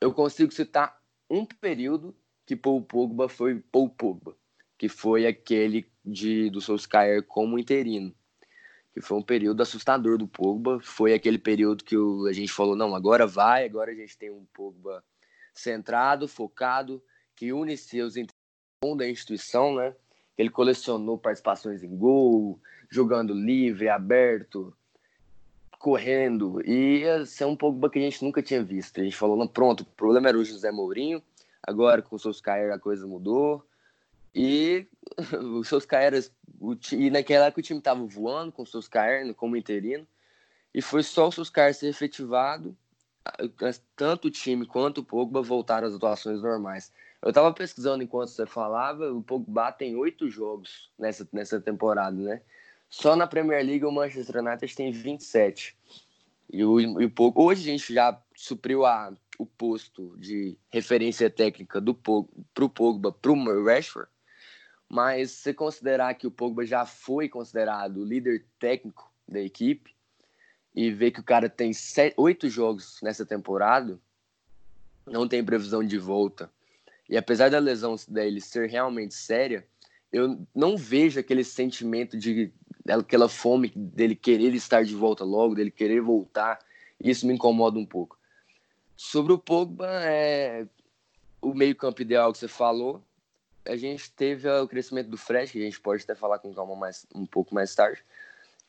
[0.00, 4.36] eu consigo citar um período que Paul Pogba foi Paul Pogba,
[4.78, 8.14] que foi aquele de do Solskjaer como interino,
[8.94, 12.76] que foi um período assustador do Pogba, foi aquele período que o, a gente falou,
[12.76, 15.02] não, agora vai, agora a gente tem um Pogba
[15.52, 17.02] centrado, focado,
[17.34, 18.16] que une seus
[18.96, 19.94] da instituição, né?
[20.36, 22.60] Ele colecionou participações em gol,
[22.90, 24.72] jogando livre, aberto,
[25.78, 26.60] correndo.
[26.64, 29.00] E esse é um Pogba que a gente nunca tinha visto.
[29.00, 31.22] A gente falou, não, pronto, o problema era o José Mourinho,
[31.62, 33.64] agora com o Solskjaer a coisa mudou.
[34.34, 34.86] E
[35.40, 36.12] o Solskjaer,
[36.60, 40.06] o, e naquela época o time estava voando com o Solskjaer como interino.
[40.74, 42.76] E foi só o Solskjaer ser efetivado,
[43.96, 46.92] tanto o time quanto o Pogba voltaram às atuações normais.
[47.26, 52.40] Eu estava pesquisando enquanto você falava, o Pogba tem oito jogos nessa, nessa temporada, né?
[52.88, 55.76] Só na Premier League o Manchester United tem 27.
[56.52, 61.28] E o, e o pouco, hoje a gente já supriu a, o posto de referência
[61.28, 64.08] técnica do para o Pogba, para o Rashford,
[64.88, 69.96] mas se considerar que o Pogba já foi considerado o líder técnico da equipe
[70.72, 71.72] e ver que o cara tem
[72.16, 73.98] oito jogos nessa temporada,
[75.04, 76.54] não tem previsão de volta,
[77.08, 79.66] e apesar da lesão dele ser realmente séria,
[80.12, 82.52] eu não vejo aquele sentimento de
[82.88, 86.58] aquela fome dele querer estar de volta logo, dele querer voltar.
[86.98, 88.18] Isso me incomoda um pouco.
[88.96, 90.66] Sobre o Pogba, é
[91.40, 93.02] o meio-campo ideal que você falou.
[93.64, 96.76] A gente teve o crescimento do Fred, que a gente pode até falar com calma
[96.76, 98.02] mais, um pouco mais tarde,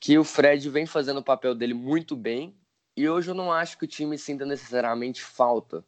[0.00, 2.54] que o Fred vem fazendo o papel dele muito bem.
[2.96, 5.84] E hoje eu não acho que o time sinta necessariamente falta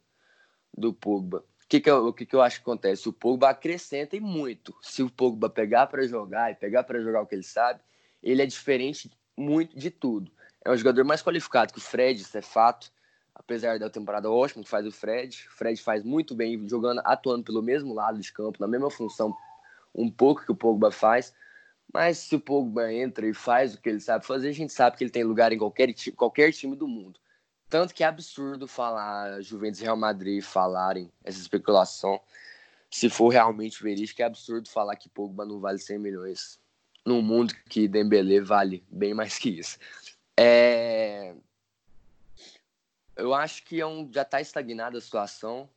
[0.75, 3.07] do Pogba que, que, eu, o que, que eu acho que acontece?
[3.07, 4.75] O Pogba acrescenta e muito.
[4.81, 7.79] Se o Pogba pegar para jogar e pegar para jogar o que ele sabe,
[8.21, 10.29] ele é diferente muito de tudo.
[10.65, 12.91] É um jogador mais qualificado que o Fred, isso é fato.
[13.33, 17.45] Apesar da temporada ótima que faz o Fred, o Fred faz muito bem jogando, atuando
[17.45, 19.33] pelo mesmo lado de campo, na mesma função,
[19.95, 21.33] um pouco que o Pogba faz.
[21.93, 24.97] Mas se o Pogba entra e faz o que ele sabe fazer, a gente sabe
[24.97, 27.17] que ele tem lugar em qualquer, qualquer time do mundo.
[27.71, 32.19] Tanto que é absurdo falar Juventus e Real Madrid falarem essa especulação.
[32.89, 36.59] Se for realmente verídico, é absurdo falar que Pogba não vale 100 milhões.
[37.05, 39.79] Num mundo que Dembélé vale bem mais que isso.
[40.35, 41.33] É...
[43.15, 44.11] Eu acho que é um...
[44.11, 45.69] já está estagnada a situação.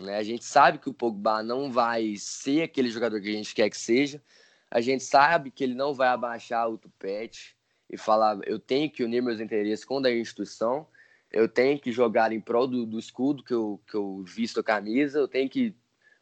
[0.00, 0.16] Né?
[0.16, 3.68] A gente sabe que o Pogba não vai ser aquele jogador que a gente quer
[3.68, 4.22] que seja.
[4.70, 7.54] A gente sabe que ele não vai abaixar o tupete
[7.90, 10.86] e falar eu tenho que unir meus interesses com o da instituição
[11.34, 14.64] eu tenho que jogar em prol do, do escudo que eu, que eu visto a
[14.64, 15.74] camisa, eu tenho que.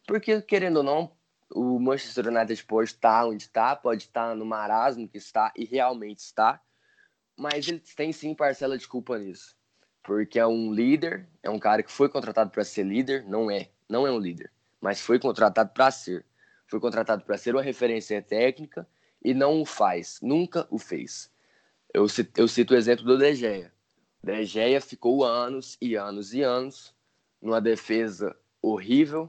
[0.06, 1.12] Porque, querendo ou não,
[1.50, 6.20] o Manchester United pode estar onde está, pode estar no marasmo que está, e realmente
[6.20, 6.58] está,
[7.36, 9.54] mas ele tem sim parcela de culpa nisso.
[10.02, 13.68] Porque é um líder, é um cara que foi contratado para ser líder, não é,
[13.86, 16.24] não é um líder, mas foi contratado para ser.
[16.66, 18.88] Foi contratado para ser uma referência técnica
[19.22, 21.30] e não o faz, nunca o fez.
[21.92, 23.70] Eu cito, eu cito o exemplo do De Gea.
[24.22, 26.94] De Gea ficou anos e anos e anos
[27.40, 29.28] numa defesa horrível,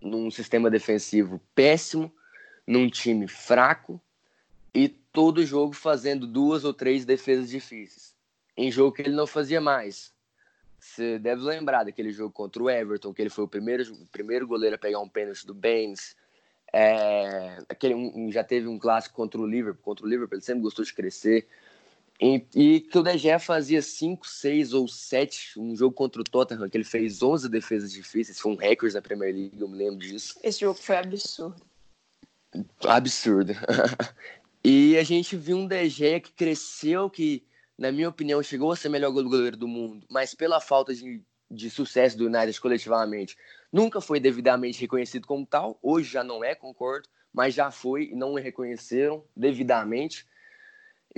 [0.00, 2.12] num sistema defensivo péssimo,
[2.64, 4.00] num time fraco
[4.72, 8.14] e todo jogo fazendo duas ou três defesas difíceis.
[8.56, 10.12] Em jogo que ele não fazia mais.
[10.78, 14.46] Você deve lembrar daquele jogo contra o Everton, que ele foi o primeiro, o primeiro
[14.46, 16.16] goleiro a pegar um pênalti do Baines.
[16.72, 19.82] É, aquele, um, já teve um clássico contra o Liverpool.
[19.82, 21.48] Contra o Liverpool, ele sempre gostou de crescer.
[22.20, 26.68] E, e, que o DG fazia 5, 6 ou 7, um jogo contra o Tottenham,
[26.68, 30.00] que ele fez 11 defesas difíceis, foi um recorde da Premier League, eu me lembro
[30.00, 30.34] disso.
[30.42, 31.62] Esse jogo foi absurdo.
[32.84, 33.52] Absurdo.
[34.64, 37.44] e a gente viu um DG que cresceu, que,
[37.78, 41.70] na minha opinião, chegou a ser melhor goleiro do mundo, mas pela falta de, de
[41.70, 43.36] sucesso do United coletivamente,
[43.72, 45.78] nunca foi devidamente reconhecido como tal.
[45.80, 50.26] Hoje já não é, concordo, mas já foi e não o reconheceram devidamente.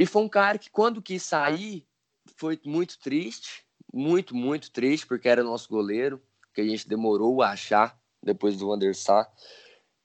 [0.00, 1.86] E foi um cara que, quando quis sair,
[2.34, 6.18] foi muito triste, muito, muito triste, porque era nosso goleiro,
[6.54, 8.78] que a gente demorou a achar depois do Van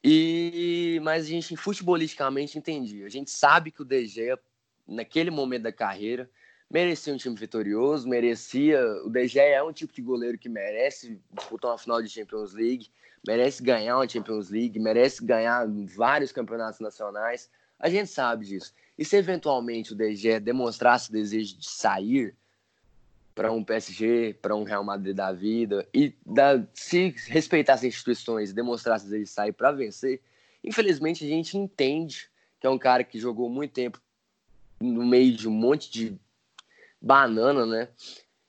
[0.03, 3.05] E mas a gente futebolisticamente entendia.
[3.05, 4.38] A gente sabe que o Gea,
[4.86, 6.29] naquele momento da carreira,
[6.69, 8.81] merecia um time vitorioso, merecia.
[9.05, 12.91] O Gea é um tipo de goleiro que merece disputar uma final de Champions League,
[13.25, 17.49] merece ganhar uma Champions League, merece ganhar vários campeonatos nacionais.
[17.86, 18.74] A gente sabe disso.
[18.98, 22.36] E se eventualmente o DG demonstrasse o desejo de sair
[23.36, 28.50] para um PSG, para um Real Madrid da vida, e da, se respeitasse as instituições
[28.50, 30.19] e demonstrasse o desejo de sair para vencer,
[30.63, 32.28] infelizmente a gente entende
[32.60, 34.02] que é um cara que jogou muito tempo
[34.80, 36.19] no meio de um monte de
[37.00, 37.89] banana, né?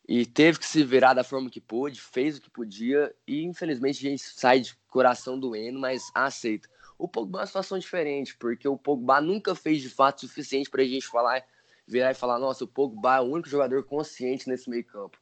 [0.09, 4.07] E teve que se virar da forma que pôde, fez o que podia, e infelizmente
[4.07, 6.75] a gente sai de coração doendo, mas aceita.
[6.99, 10.70] O Pogba é uma situação diferente, porque o Pogba nunca fez de fato o suficiente
[10.70, 11.44] para a gente falar,
[11.86, 15.18] virar e falar: nossa, o Pogba é o único jogador consciente nesse meio-campo.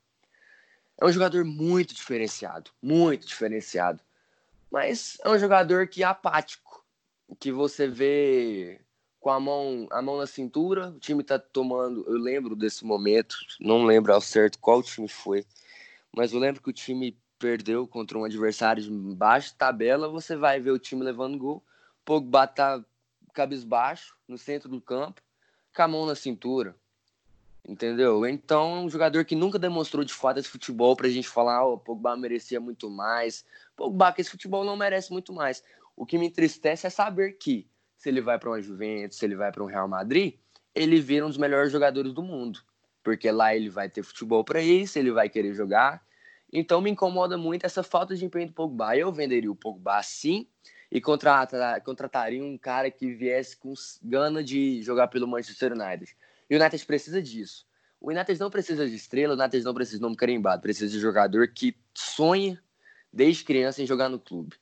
[1.01, 4.01] É um jogador muito diferenciado, muito diferenciado.
[4.71, 6.85] Mas é um jogador que é apático,
[7.39, 8.81] que você vê
[9.21, 12.05] com a mão, a mão na cintura, o time tá tomando.
[12.07, 15.45] Eu lembro desse momento, não lembro ao certo qual time foi,
[16.13, 20.59] mas eu lembro que o time perdeu contra um adversário de baixa tabela, você vai
[20.59, 21.63] ver o time levando gol.
[22.03, 22.83] Pogba tá
[23.35, 25.21] cabisbaixo no centro do campo,
[25.77, 26.75] com a mão na cintura.
[27.69, 28.27] Entendeu?
[28.27, 31.79] Então, um jogador que nunca demonstrou de fato esse futebol pra gente falar, o oh,
[31.79, 33.45] Pogba merecia muito mais.
[33.77, 35.63] Pogba, que esse futebol não merece muito mais.
[35.95, 37.69] O que me entristece é saber que,
[37.99, 40.39] se ele vai para uma Juventus, se ele vai para um Real Madrid,
[40.75, 42.61] ele vira um dos melhores jogadores do mundo.
[43.03, 46.03] Porque lá ele vai ter futebol para isso, ele vai querer jogar,
[46.57, 48.97] Então me incomoda muito essa falta de empenho do Pogba.
[48.97, 50.47] Eu venderia o Pogba sim
[50.89, 56.17] e contratar, contrataria um cara que viesse com gana de jogar pelo Manchester United.
[56.49, 57.67] E o United precisa disso.
[58.01, 61.01] O United não precisa de estrela, o United não precisa de nome carimbado, precisa de
[61.01, 62.63] jogador que sonha
[63.13, 64.55] desde criança em jogar no clube.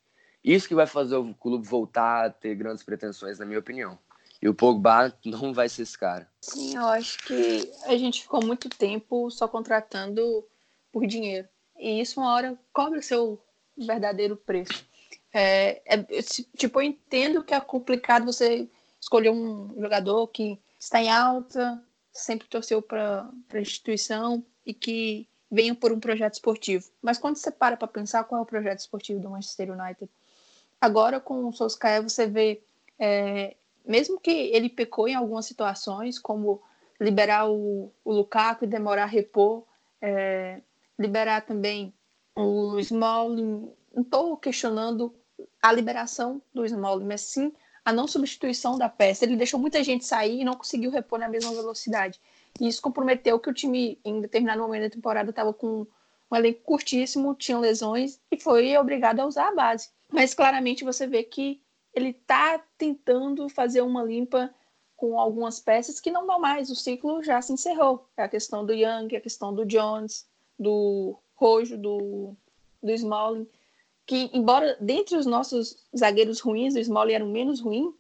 [0.43, 3.99] Isso que vai fazer o clube voltar a ter grandes pretensões, na minha opinião.
[4.41, 6.27] E o Pogba não vai ser esse cara.
[6.41, 10.43] Sim, eu acho que a gente ficou muito tempo só contratando
[10.91, 11.47] por dinheiro.
[11.83, 13.43] E isso uma hora cobra seu
[13.77, 14.87] verdadeiro preço.
[15.33, 16.23] É, é,
[16.57, 18.69] tipo, eu entendo que é complicado você
[19.01, 25.75] escolher um jogador que está em alta, sempre torceu para a instituição e que venha
[25.75, 26.89] por um projeto esportivo.
[27.03, 30.09] Mas quando você para para pensar qual é o projeto esportivo do Manchester United,
[30.81, 32.63] agora com o Solskjaer você vê
[32.97, 36.63] é, mesmo que ele pecou em algumas situações, como
[37.01, 39.65] liberar o, o Lukaku e demorar a repor,
[40.01, 40.61] é,
[41.03, 41.93] liberar também
[42.35, 43.71] o Smalling.
[43.95, 45.15] Não estou questionando
[45.61, 47.53] a liberação do Smalling, mas sim
[47.85, 49.25] a não substituição da peça.
[49.25, 52.21] Ele deixou muita gente sair e não conseguiu repor na mesma velocidade.
[52.61, 55.87] E isso comprometeu que o time, em determinado momento da temporada, estava com
[56.31, 59.91] um elenco curtíssimo, tinha lesões e foi obrigado a usar a base.
[60.11, 61.61] Mas claramente você vê que
[61.95, 64.55] ele está tentando fazer uma limpa
[64.97, 66.71] com algumas peças que não dão mais.
[66.71, 68.09] O ciclo já se encerrou.
[68.17, 70.27] É a questão do Young, a questão do Jones,
[70.63, 72.37] do Rojo, do,
[72.83, 73.49] do Smalling.
[74.07, 77.95] Que, embora dentre os nossos zagueiros ruins, o Smalling era o menos ruim,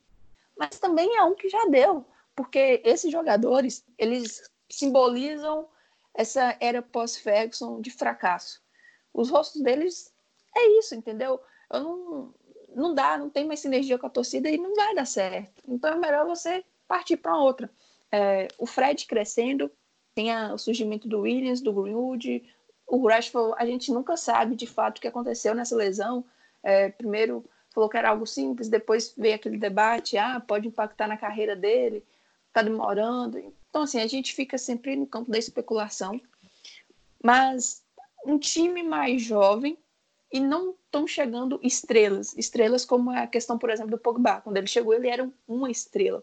[0.56, 2.04] mas também é um que já deu.
[2.34, 5.68] Porque esses jogadores, eles simbolizam
[6.14, 8.62] essa era pós-Ferguson de fracasso.
[9.12, 10.12] Os rostos deles
[10.56, 11.40] é isso, entendeu?
[11.70, 12.34] Eu não,
[12.74, 15.62] não dá, não tem mais sinergia com a torcida e não vai dar certo.
[15.66, 17.70] Então é melhor você partir para outra.
[18.10, 19.70] É, o Fred crescendo,
[20.14, 22.42] tem a, o surgimento do Williams, do Greenwood,
[22.86, 26.24] o Rashford, a gente nunca sabe de fato o que aconteceu nessa lesão.
[26.62, 31.16] É, primeiro falou que era algo simples, depois veio aquele debate, ah, pode impactar na
[31.16, 32.04] carreira dele,
[32.52, 33.38] tá demorando.
[33.70, 36.20] Então, assim, a gente fica sempre no campo da especulação.
[37.22, 37.82] Mas
[38.26, 39.78] um time mais jovem
[40.30, 42.36] e não estão chegando estrelas.
[42.36, 44.40] Estrelas como a questão, por exemplo, do Pogba.
[44.42, 46.22] Quando ele chegou, ele era uma estrela.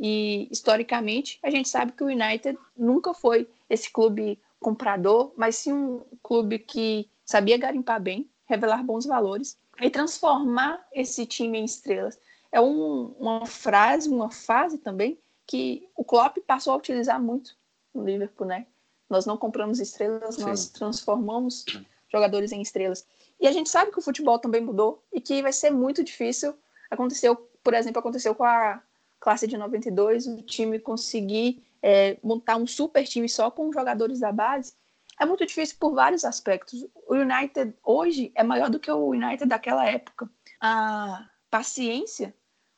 [0.00, 5.72] E, historicamente, a gente sabe que o United nunca foi esse clube comprador, mas sim
[5.72, 12.18] um clube que sabia garimpar bem, revelar bons valores e transformar esse time em estrelas.
[12.50, 17.56] É um, uma frase, uma fase também que o Klopp passou a utilizar muito
[17.94, 18.66] no Liverpool, né?
[19.08, 20.42] Nós não compramos estrelas, sim.
[20.42, 21.64] nós transformamos
[22.10, 23.06] jogadores em estrelas.
[23.40, 26.54] E a gente sabe que o futebol também mudou e que vai ser muito difícil.
[26.90, 28.82] Aconteceu, por exemplo, aconteceu com a
[29.20, 34.32] classe de 92, o time conseguir é, montar um super time só com jogadores da
[34.32, 34.72] base.
[35.20, 36.86] É muito difícil por vários aspectos.
[37.08, 40.30] O United hoje é maior do que o United daquela época.
[40.60, 42.34] A paciência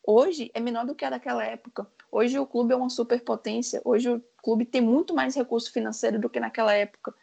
[0.07, 1.87] hoje é menor do que a daquela época.
[2.11, 3.81] Hoje o clube é uma superpotência.
[3.85, 7.15] Hoje o clube tem muito mais recurso financeiro do que naquela época.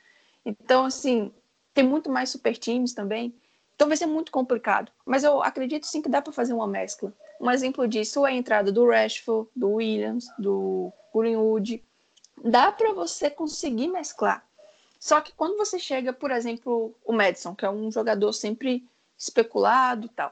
[0.46, 1.34] Então, assim,
[1.74, 3.36] tem muito mais super times também.
[3.76, 4.92] Então vai ser muito complicado.
[5.06, 7.14] Mas eu acredito sim que dá para fazer uma mescla.
[7.40, 11.84] Um exemplo disso é a entrada do Rashford, do Williams, do Greenwood.
[12.44, 14.46] Dá para você conseguir mesclar.
[15.00, 20.06] Só que quando você chega, por exemplo, o Madison, que é um jogador sempre especulado
[20.06, 20.32] e tal.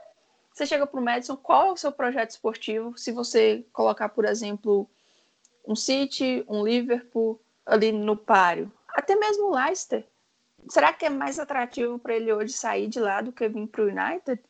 [0.53, 2.97] Você chega para o Madison, qual é o seu projeto esportivo?
[2.97, 4.89] Se você colocar, por exemplo,
[5.67, 10.07] um City, um Liverpool ali no páreo, até mesmo o Leicester,
[10.69, 13.81] será que é mais atrativo para ele hoje sair de lá do que vir para
[13.81, 14.41] o United?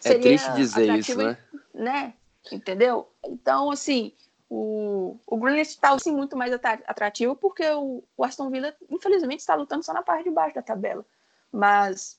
[0.00, 1.38] É Seria é triste dizer isso, né?
[1.72, 2.14] né?
[2.52, 3.08] Entendeu?
[3.24, 4.12] Então, assim,
[4.48, 9.54] o, o Grealish está assim, muito mais atrativo porque o, o Aston Villa, infelizmente, está
[9.54, 11.04] lutando só na parte de baixo da tabela.
[11.50, 12.18] Mas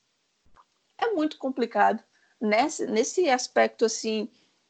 [0.98, 2.02] é muito complicado
[2.40, 4.28] nesse, nesse aspecto, assim,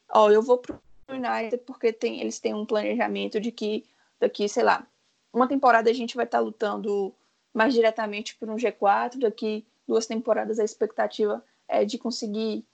[0.09, 3.85] ó, eu vou para o United porque tem, eles têm um planejamento de que
[4.21, 4.87] daqui, sei lá,
[5.33, 7.15] uma temporada a gente vai estar tá lutando
[7.53, 9.19] mais diretamente por um G4.
[9.19, 12.65] Daqui duas temporadas a expectativa é de conseguir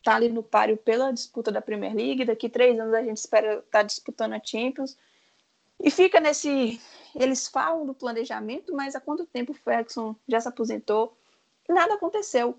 [0.00, 2.24] estar tá ali no páreo pela disputa da Premier League.
[2.24, 4.96] Daqui três anos a gente espera estar tá disputando a Champions.
[5.78, 6.80] E fica nesse.
[7.14, 11.16] Eles falam do planejamento, mas há quanto tempo o Ferguson já se aposentou?
[11.68, 12.58] Nada aconteceu.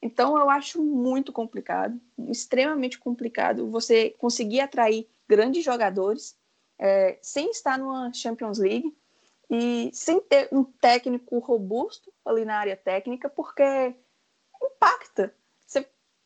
[0.00, 6.36] Então eu acho muito complicado, extremamente complicado você conseguir atrair grandes jogadores
[6.78, 8.96] é, sem estar numa Champions League
[9.50, 13.94] e sem ter um técnico robusto ali na área técnica, porque
[14.62, 15.34] impacta.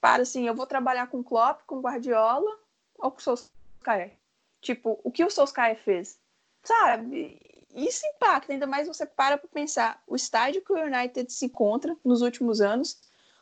[0.03, 2.59] Para assim, eu vou trabalhar com Klopp, com Guardiola
[2.99, 4.19] ou com Solskjaer.
[4.61, 6.19] Tipo, o que o Solskjaer fez?
[6.65, 7.41] Sabe?
[7.73, 11.97] isso impacta, ainda mais você para para pensar o estádio que o United se encontra
[12.05, 13.01] nos últimos anos,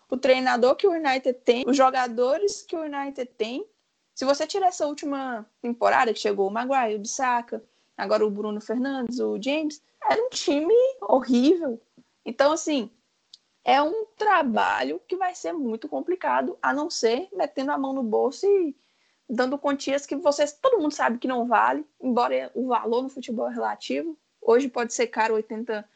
[0.08, 3.66] o treinador que o United tem, os jogadores que o United tem.
[4.14, 7.64] Se você tirar essa última temporada que chegou o Maguire, o Bissaka,
[7.96, 11.80] agora o Bruno Fernandes, o James, era um time horrível.
[12.24, 12.90] Então, assim,
[13.64, 18.02] é um trabalho que vai ser muito complicado, a não ser metendo a mão no
[18.02, 18.76] bolso e
[19.28, 23.48] dando quantias que vocês, todo mundo sabe que não vale, embora o valor no futebol
[23.48, 24.18] é relativo.
[24.42, 25.88] Hoje pode ser caro 80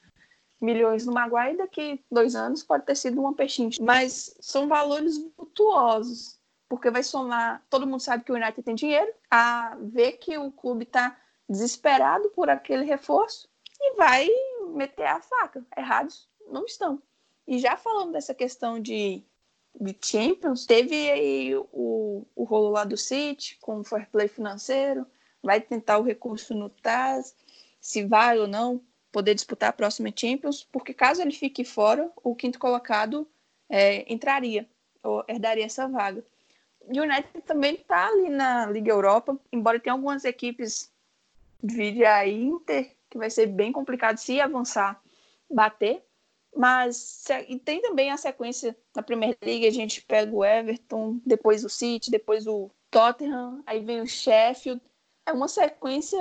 [0.61, 3.83] milhões no Maguire, daqui dois anos pode ter sido uma pechincha.
[3.83, 6.39] Mas são valores vultuosos,
[6.69, 7.63] porque vai somar.
[7.69, 11.17] Todo mundo sabe que o United tem dinheiro, a ver que o clube está
[11.49, 13.49] desesperado por aquele reforço
[13.81, 14.29] e vai
[14.75, 15.65] meter a faca.
[15.77, 17.03] Errados não estão.
[17.47, 19.25] E já falando dessa questão de
[19.81, 25.07] de Champions, teve aí o, o rolo lá do City com o fair play financeiro,
[25.43, 27.35] vai tentar o recurso no TAS,
[27.81, 28.81] se vai ou não
[29.11, 33.29] poder disputar a próxima Champions, porque caso ele fique fora, o quinto colocado
[33.69, 34.69] é, entraria,
[35.03, 36.25] ou herdaria essa vaga.
[36.91, 40.93] E o United também está ali na Liga Europa, embora tenha algumas equipes,
[41.63, 45.01] viria a Inter, que vai ser bem complicado se avançar,
[45.51, 46.05] bater,
[46.57, 51.65] mas e tem também a sequência na Premier League, a gente pega o Everton, depois
[51.65, 54.81] o City, depois o Tottenham, aí vem o Sheffield.
[55.27, 56.19] É uma sequência,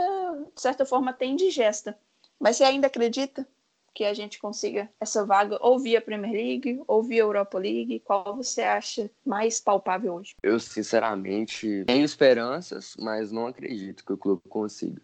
[0.55, 1.97] de certa forma, até indigesta.
[2.39, 3.47] Mas você ainda acredita
[3.93, 7.99] que a gente consiga essa vaga ou via Premier League ou via Europa League?
[7.99, 10.34] Qual você acha mais palpável hoje?
[10.41, 15.01] Eu, sinceramente, tenho esperanças, mas não acredito que o clube consiga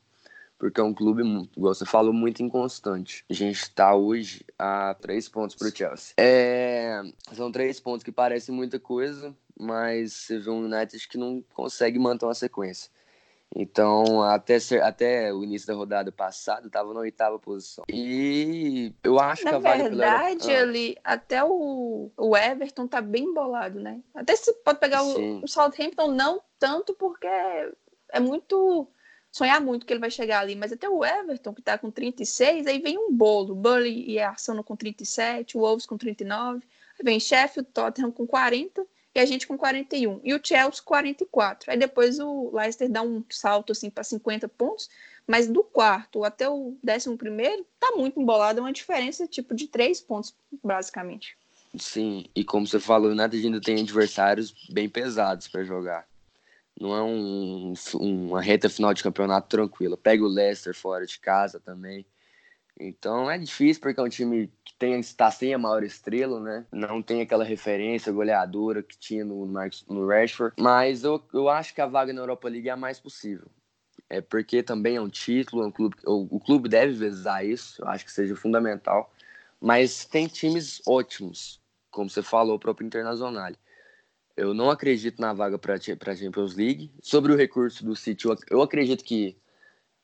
[0.59, 1.23] porque é um clube,
[1.55, 3.23] igual você falou, muito inconstante.
[3.29, 6.13] A gente está hoje a três pontos para o Chelsea.
[6.17, 7.01] É,
[7.33, 11.97] são três pontos que parecem muita coisa, mas você vê um United que não consegue
[11.97, 12.91] manter uma sequência.
[13.55, 17.85] Então, até, ser, até o início da rodada passada, estava na oitava posição.
[17.89, 20.59] E eu acho na que a vaga verdade, pela...
[20.59, 24.01] ali, até o, o Everton tá bem embolado, né?
[24.13, 27.25] Até se pode pegar o, o Southampton, não tanto, porque
[28.11, 28.87] é muito
[29.31, 32.67] sonhar muito que ele vai chegar ali, mas até o Everton, que está com 36,
[32.67, 33.55] aí vem um bolo.
[33.55, 36.65] Burley e Arsenal com 37, o Wolves com 39,
[36.97, 40.21] aí vem Sheffield, Tottenham com 40 e a gente com 41.
[40.23, 41.71] E o Chelsea 44.
[41.71, 44.89] Aí depois o Leicester dá um salto assim para 50 pontos,
[45.25, 49.67] mas do quarto até o décimo primeiro tá muito embolado, é uma diferença tipo de
[49.67, 51.37] 3 pontos, basicamente.
[51.77, 56.07] Sim, e como você falou, nada ainda tem adversários bem pesados para jogar.
[56.79, 59.97] Não é um, uma reta final de campeonato tranquila.
[59.97, 62.05] Pega o Leicester fora de casa também.
[62.79, 66.65] Então é difícil porque é um time que tem, está sem a maior estrela, né?
[66.71, 70.55] Não tem aquela referência goleadora que tinha no, no Rashford.
[70.57, 73.47] Mas eu, eu acho que a vaga na Europa League é a mais possível.
[74.09, 77.81] É porque também é um título, é um clube, o, o clube deve visar isso,
[77.81, 79.13] eu acho que seja fundamental.
[79.59, 81.61] Mas tem times ótimos,
[81.91, 83.51] como você falou, o próprio Internacional.
[84.39, 86.89] Eu não acredito na vaga para a Champions League.
[87.01, 89.35] Sobre o recurso do City, eu acredito que,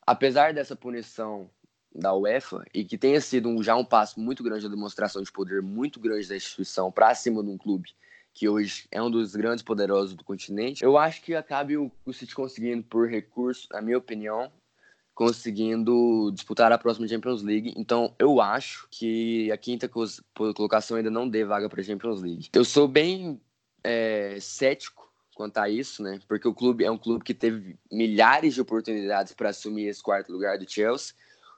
[0.06, 1.48] apesar dessa punição
[1.94, 5.32] da UEFA e que tenha sido um, já um passo muito grande, a demonstração de
[5.32, 7.88] poder muito grande da instituição para cima de um clube
[8.34, 12.12] que hoje é um dos grandes poderosos do continente, eu acho que acabe o, o
[12.12, 14.52] City conseguindo, por recurso, na minha opinião,
[15.14, 17.72] conseguindo disputar a próxima Champions League.
[17.74, 22.50] Então, eu acho que a quinta colocação ainda não dê vaga para a Champions League.
[22.52, 23.40] Eu sou bem
[23.86, 26.18] é, cético quanto a isso, né?
[26.26, 30.32] Porque o clube é um clube que teve milhares de oportunidades para assumir esse quarto
[30.32, 31.14] lugar do Chelsea.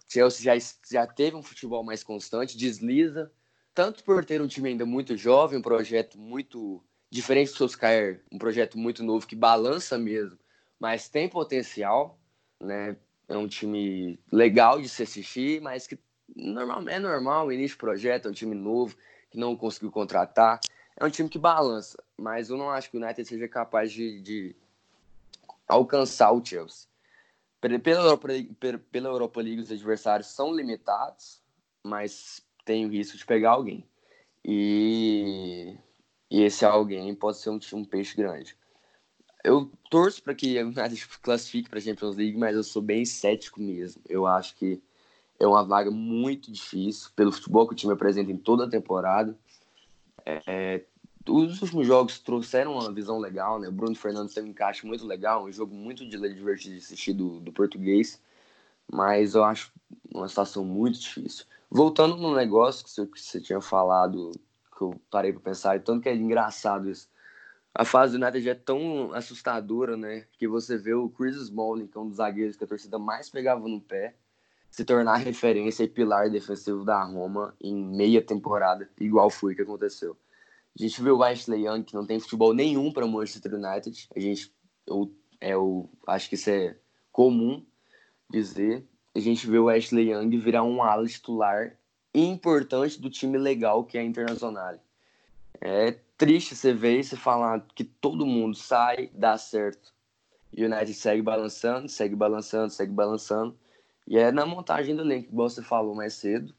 [0.06, 3.32] O Chelsea já, já teve um futebol mais constante, desliza,
[3.74, 8.36] tanto por ter um time ainda muito jovem, um projeto muito diferente do Solskjaer, um
[8.36, 10.38] projeto muito novo que balança mesmo,
[10.78, 12.18] mas tem potencial,
[12.60, 12.94] né?
[13.26, 15.98] É um time legal de se assistir, mas que
[16.36, 18.96] normal, é normal, início de projeto, é um time novo
[19.30, 20.60] que não conseguiu contratar
[20.98, 24.20] é um time que balança, mas eu não acho que o United seja capaz de,
[24.20, 24.56] de
[25.66, 26.88] alcançar o Chelsea.
[27.60, 28.28] Pela Europa,
[28.90, 31.40] pela Europa League, os adversários são limitados,
[31.84, 33.84] mas tem o risco de pegar alguém.
[34.44, 35.76] E,
[36.30, 38.56] e esse alguém pode ser um, um peixe grande.
[39.44, 43.04] Eu torço para que o United classifique para a Champions League, mas eu sou bem
[43.04, 44.02] cético mesmo.
[44.08, 44.80] Eu acho que
[45.38, 49.36] é uma vaga muito difícil pelo futebol que o time apresenta em toda a temporada.
[50.46, 50.84] É,
[51.26, 53.68] os últimos jogos trouxeram uma visão legal, né?
[53.68, 57.40] O Bruno Fernandes teve um encaixe muito legal, um jogo muito divertido de assistir do,
[57.40, 58.20] do português,
[58.90, 59.72] mas eu acho
[60.12, 61.46] uma situação muito difícil.
[61.70, 64.32] Voltando no negócio que você, que você tinha falado,
[64.76, 67.08] que eu parei para pensar, e tanto que é engraçado isso.
[67.74, 70.26] A fase do United é tão assustadora, né?
[70.38, 73.30] Que você vê o Chris Smalling, que é um dos zagueiros que a torcida mais
[73.30, 74.14] pegava no pé,
[74.70, 80.16] se tornar referência e pilar defensivo da Roma em meia temporada, igual foi que aconteceu.
[80.78, 84.08] A gente viu o Ashley Young, que não tem futebol nenhum para o Manchester United.
[84.14, 84.52] A gente,
[84.86, 86.76] eu, é, eu acho que isso é
[87.10, 87.64] comum
[88.30, 88.86] dizer.
[89.14, 91.76] A gente vê o Ashley Young virar um ala titular
[92.14, 94.76] importante do time legal que é a Internacional.
[95.60, 99.92] É triste você ver e falar que todo mundo sai, dá certo.
[100.56, 103.56] United segue balançando, segue balançando, segue balançando.
[104.08, 106.54] E é na montagem do elenco, igual você falou mais cedo,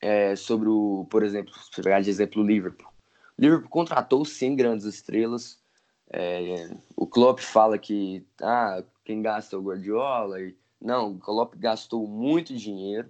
[0.00, 2.90] é, sobre o, por exemplo, se pegar de exemplo o Liverpool.
[3.38, 5.62] O Liverpool contratou 100 grandes estrelas.
[6.10, 10.40] É, o Klopp fala que ah, quem gasta é o Guardiola.
[10.40, 13.08] E, não, o Klopp gastou muito dinheiro,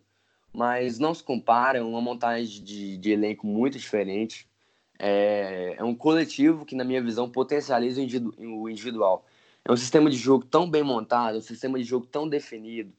[0.52, 4.46] mas não se compara, é uma montagem de, de elenco muito diferente.
[4.98, 8.02] É, é, um coletivo que, na minha visão, potencializa
[8.38, 9.24] o individual.
[9.64, 12.92] É um sistema de jogo tão bem montado, um sistema de jogo tão definido,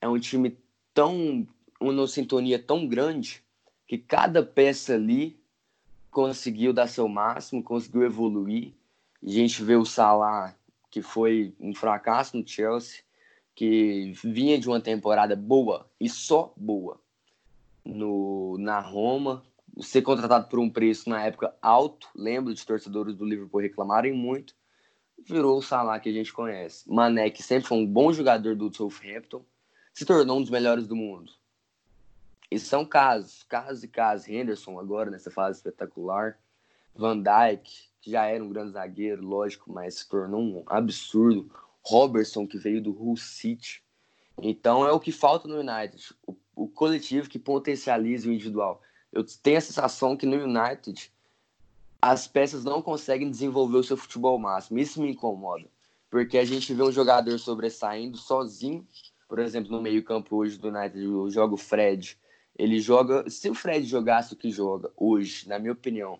[0.00, 0.56] é um time
[0.94, 1.46] tão
[1.80, 3.42] uma sintonia tão grande
[3.86, 5.38] que cada peça ali
[6.10, 8.72] conseguiu dar seu máximo, conseguiu evoluir.
[9.22, 10.54] A gente vê o Salah,
[10.90, 13.02] que foi um fracasso no Chelsea,
[13.54, 17.00] que vinha de uma temporada boa e só boa
[17.84, 19.42] no, na Roma,
[19.80, 24.54] ser contratado por um preço na época alto, lembro de torcedores do Liverpool reclamarem muito,
[25.26, 26.90] virou o Salah que a gente conhece.
[26.90, 29.42] Mané, que sempre foi um bom jogador do Southampton,
[29.98, 31.32] se tornou um dos melhores do mundo.
[32.48, 34.28] E são casos, casos e casos.
[34.28, 36.38] Henderson agora nessa fase espetacular.
[36.94, 37.68] Van Dijk,
[38.00, 41.50] que já era um grande zagueiro, lógico, mas se tornou um absurdo.
[41.82, 43.82] Robertson, que veio do Hull City.
[44.40, 46.14] Então é o que falta no United.
[46.24, 48.80] O, o coletivo que potencializa o individual.
[49.12, 51.12] Eu tenho a sensação que no United
[52.00, 54.78] as peças não conseguem desenvolver o seu futebol máximo.
[54.78, 55.66] Isso me incomoda.
[56.08, 58.86] Porque a gente vê um jogador sobressaindo sozinho
[59.28, 62.18] por exemplo, no meio-campo hoje do United, eu jogo o Fred.
[62.56, 63.28] Ele joga.
[63.28, 66.18] Se o Fred jogasse o que joga hoje, na minha opinião,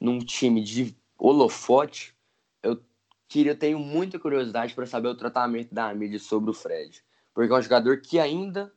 [0.00, 2.16] num time de holofote,
[2.62, 2.82] eu
[3.28, 7.04] queria, tenho muita curiosidade para saber o tratamento da mídia sobre o Fred.
[7.34, 8.72] Porque é um jogador que ainda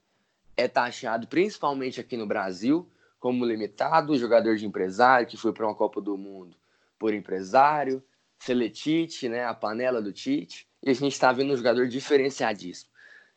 [0.58, 5.76] é taxado, principalmente aqui no Brasil, como limitado, jogador de empresário, que foi para uma
[5.76, 6.56] Copa do Mundo
[7.00, 8.04] por empresário,
[8.38, 12.92] Seletite, né, a panela do Tite, e a gente está vendo um jogador diferenciadíssimo.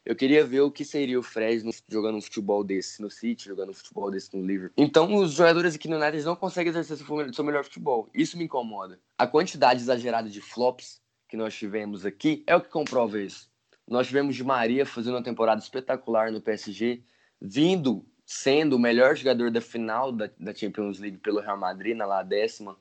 [0.04, 3.70] Eu queria ver o que seria o Fred jogando um futebol desse no City, jogando
[3.70, 4.74] um futebol desse no Liverpool.
[4.76, 8.08] Então, os jogadores aqui no United não conseguem exercer seu melhor futebol.
[8.12, 8.98] Isso me incomoda.
[9.16, 13.48] A quantidade exagerada de flops que nós tivemos aqui é o que comprova isso.
[13.88, 17.00] Nós tivemos de Maria fazendo uma temporada espetacular no PSG,
[17.40, 22.06] vindo sendo o melhor jogador da final da, da Champions League pelo Real Madrid, na
[22.06, 22.76] lá décima.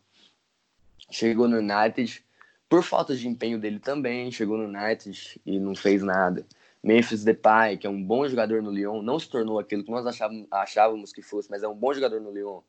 [1.12, 2.24] Chegou no United,
[2.70, 6.46] por falta de empenho dele também, chegou no United e não fez nada.
[6.84, 10.06] Memphis Depay, que é um bom jogador no Lyon, não se tornou aquilo que nós
[10.52, 12.62] achávamos, que fosse, mas é um bom jogador no Lyon.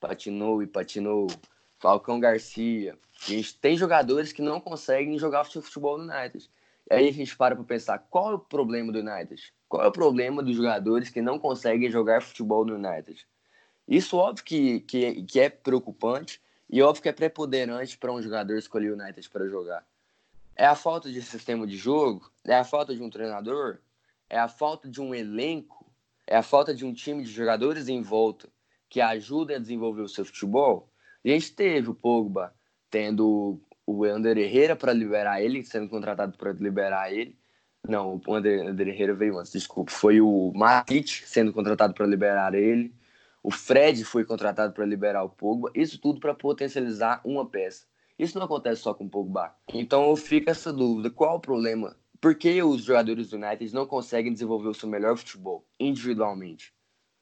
[0.00, 1.28] Patinou e patinou.
[1.78, 2.98] Falcão Garcia.
[3.22, 6.50] A gente tem jogadores que não conseguem jogar futebol no United.
[6.90, 9.52] E aí a gente para para pensar, qual é o problema do United?
[9.68, 13.26] Qual é o problema dos jogadores que não conseguem jogar futebol no United?
[13.86, 18.56] Isso, óbvio, que, que, que é preocupante e óbvio que é preponderante para um jogador
[18.56, 19.86] escolher o United para jogar.
[20.58, 22.28] É a falta de sistema de jogo?
[22.44, 23.78] É a falta de um treinador?
[24.28, 25.88] É a falta de um elenco?
[26.26, 28.48] É a falta de um time de jogadores em volta
[28.88, 30.90] que ajuda a desenvolver o seu futebol?
[31.24, 32.52] A gente teve o Pogba
[32.90, 37.38] tendo o Ander Herrera para liberar ele, sendo contratado para liberar ele.
[37.88, 39.92] Não, o Ander, Ander Herrera veio antes, desculpa.
[39.92, 42.92] Foi o Matic sendo contratado para liberar ele.
[43.44, 45.70] O Fred foi contratado para liberar o Pogba.
[45.72, 47.86] Isso tudo para potencializar uma peça.
[48.18, 49.54] Isso não acontece só com o Pogba.
[49.72, 51.96] Então fica essa dúvida: qual o problema?
[52.20, 56.74] Por que os jogadores do United não conseguem desenvolver o seu melhor futebol individualmente?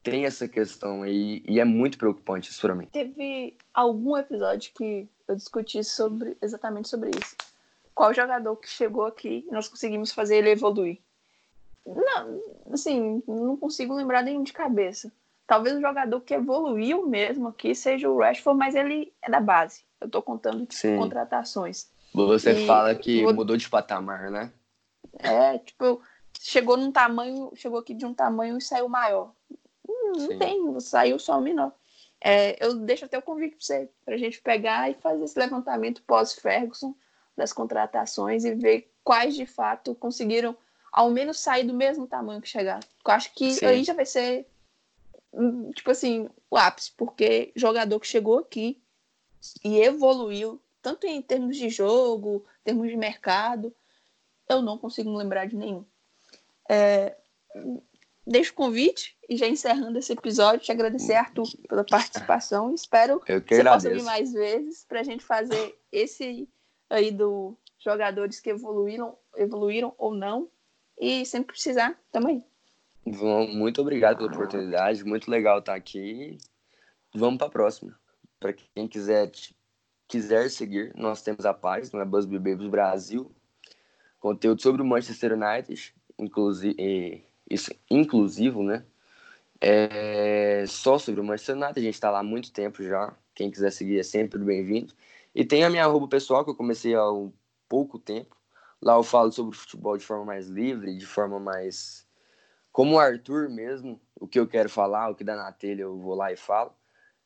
[0.03, 2.87] Tem essa questão aí e é muito preocupante isso para mim.
[2.87, 7.37] Teve algum episódio que eu discuti sobre exatamente sobre isso.
[7.95, 10.99] Qual jogador que chegou aqui e nós conseguimos fazer ele evoluir?
[11.85, 12.41] Não,
[12.73, 15.13] assim, não consigo lembrar nenhum de cabeça.
[15.47, 19.85] Talvez o jogador que evoluiu mesmo aqui seja o Rashford, mas ele é da base.
[20.01, 21.89] Eu estou contando tipo, contratações.
[22.13, 23.35] Você e fala que vou...
[23.35, 24.53] mudou de patamar, né?
[25.19, 26.01] É, tipo,
[26.41, 29.33] chegou num tamanho, chegou aqui de um tamanho e saiu maior.
[29.89, 31.73] Hum, não tem, saiu só o menor.
[32.21, 35.39] É, eu deixo até o convite para você, para a gente pegar e fazer esse
[35.39, 36.95] levantamento pós-Ferguson
[37.37, 40.57] das contratações e ver quais de fato conseguiram
[40.91, 42.81] ao menos sair do mesmo tamanho que chegaram.
[43.07, 43.67] Eu acho que Sim.
[43.67, 44.47] aí já vai ser,
[45.75, 48.81] tipo assim, o ápice, porque jogador que chegou aqui
[49.65, 53.75] e evoluiu, tanto em termos de jogo, termos de mercado,
[54.49, 55.85] eu não consigo me lembrar de nenhum.
[56.69, 57.17] É,
[58.27, 62.75] deixo o convite e já encerrando esse episódio, te agradecer, Arthur, pela participação.
[62.75, 66.49] Espero que que você possa vir mais vezes para a gente fazer esse
[66.91, 70.49] aí do jogadores que evoluíram, evoluíram ou não.
[70.99, 72.39] E sempre precisar, também.
[72.39, 72.47] Vão-
[73.07, 76.39] Muito obrigado pela oportunidade, muito legal estar aqui.
[77.15, 77.97] Vamos para a próxima.
[78.41, 79.31] Para quem quiser
[80.09, 83.31] quiser seguir, nós temos a página, a Busby Babies Brasil,
[84.21, 88.85] conteúdo sobre o Manchester United, inclusive isso inclusivo, né?
[89.61, 93.17] É só sobre o Manchester United, a gente está lá há muito tempo já.
[93.35, 94.95] Quem quiser seguir é sempre bem-vindo.
[95.35, 97.33] E tem a minha arroba pessoal que eu comecei há um
[97.69, 98.37] pouco tempo.
[98.81, 102.06] Lá eu falo sobre futebol de forma mais livre, de forma mais
[102.77, 105.99] como o Arthur mesmo, o que eu quero falar, o que dá na telha, eu
[105.99, 106.75] vou lá e falo.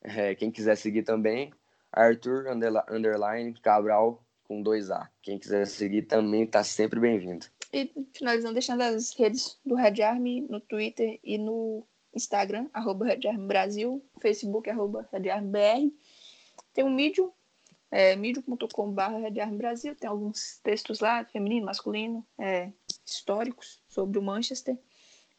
[0.01, 1.53] É, quem quiser seguir também,
[1.91, 2.47] Arthur
[2.89, 5.11] underline Cabral com dois A.
[5.21, 7.47] Quem quiser seguir também tá sempre bem-vindo.
[7.73, 11.85] E finalizando, deixando as redes do Red Army no Twitter e no
[12.15, 15.93] Instagram, arroba Red Army Brasil, Facebook, arroba Red Army BR.
[16.73, 17.33] Tem um Medium,
[17.91, 22.71] é, medium.com.br Brasil, tem alguns textos lá, feminino, masculino, é,
[23.05, 24.79] históricos sobre o Manchester.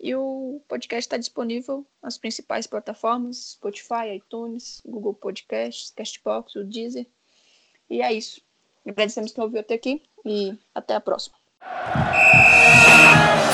[0.03, 7.05] E o podcast está disponível nas principais plataformas, Spotify, iTunes, Google Podcasts, Castbox, o Deezer.
[7.87, 8.41] E é isso.
[8.83, 11.35] Agradecemos quem ouviu até aqui e até a próxima.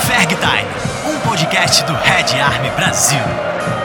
[0.06, 3.77] Ferg Time, um podcast do Red Army Brasil.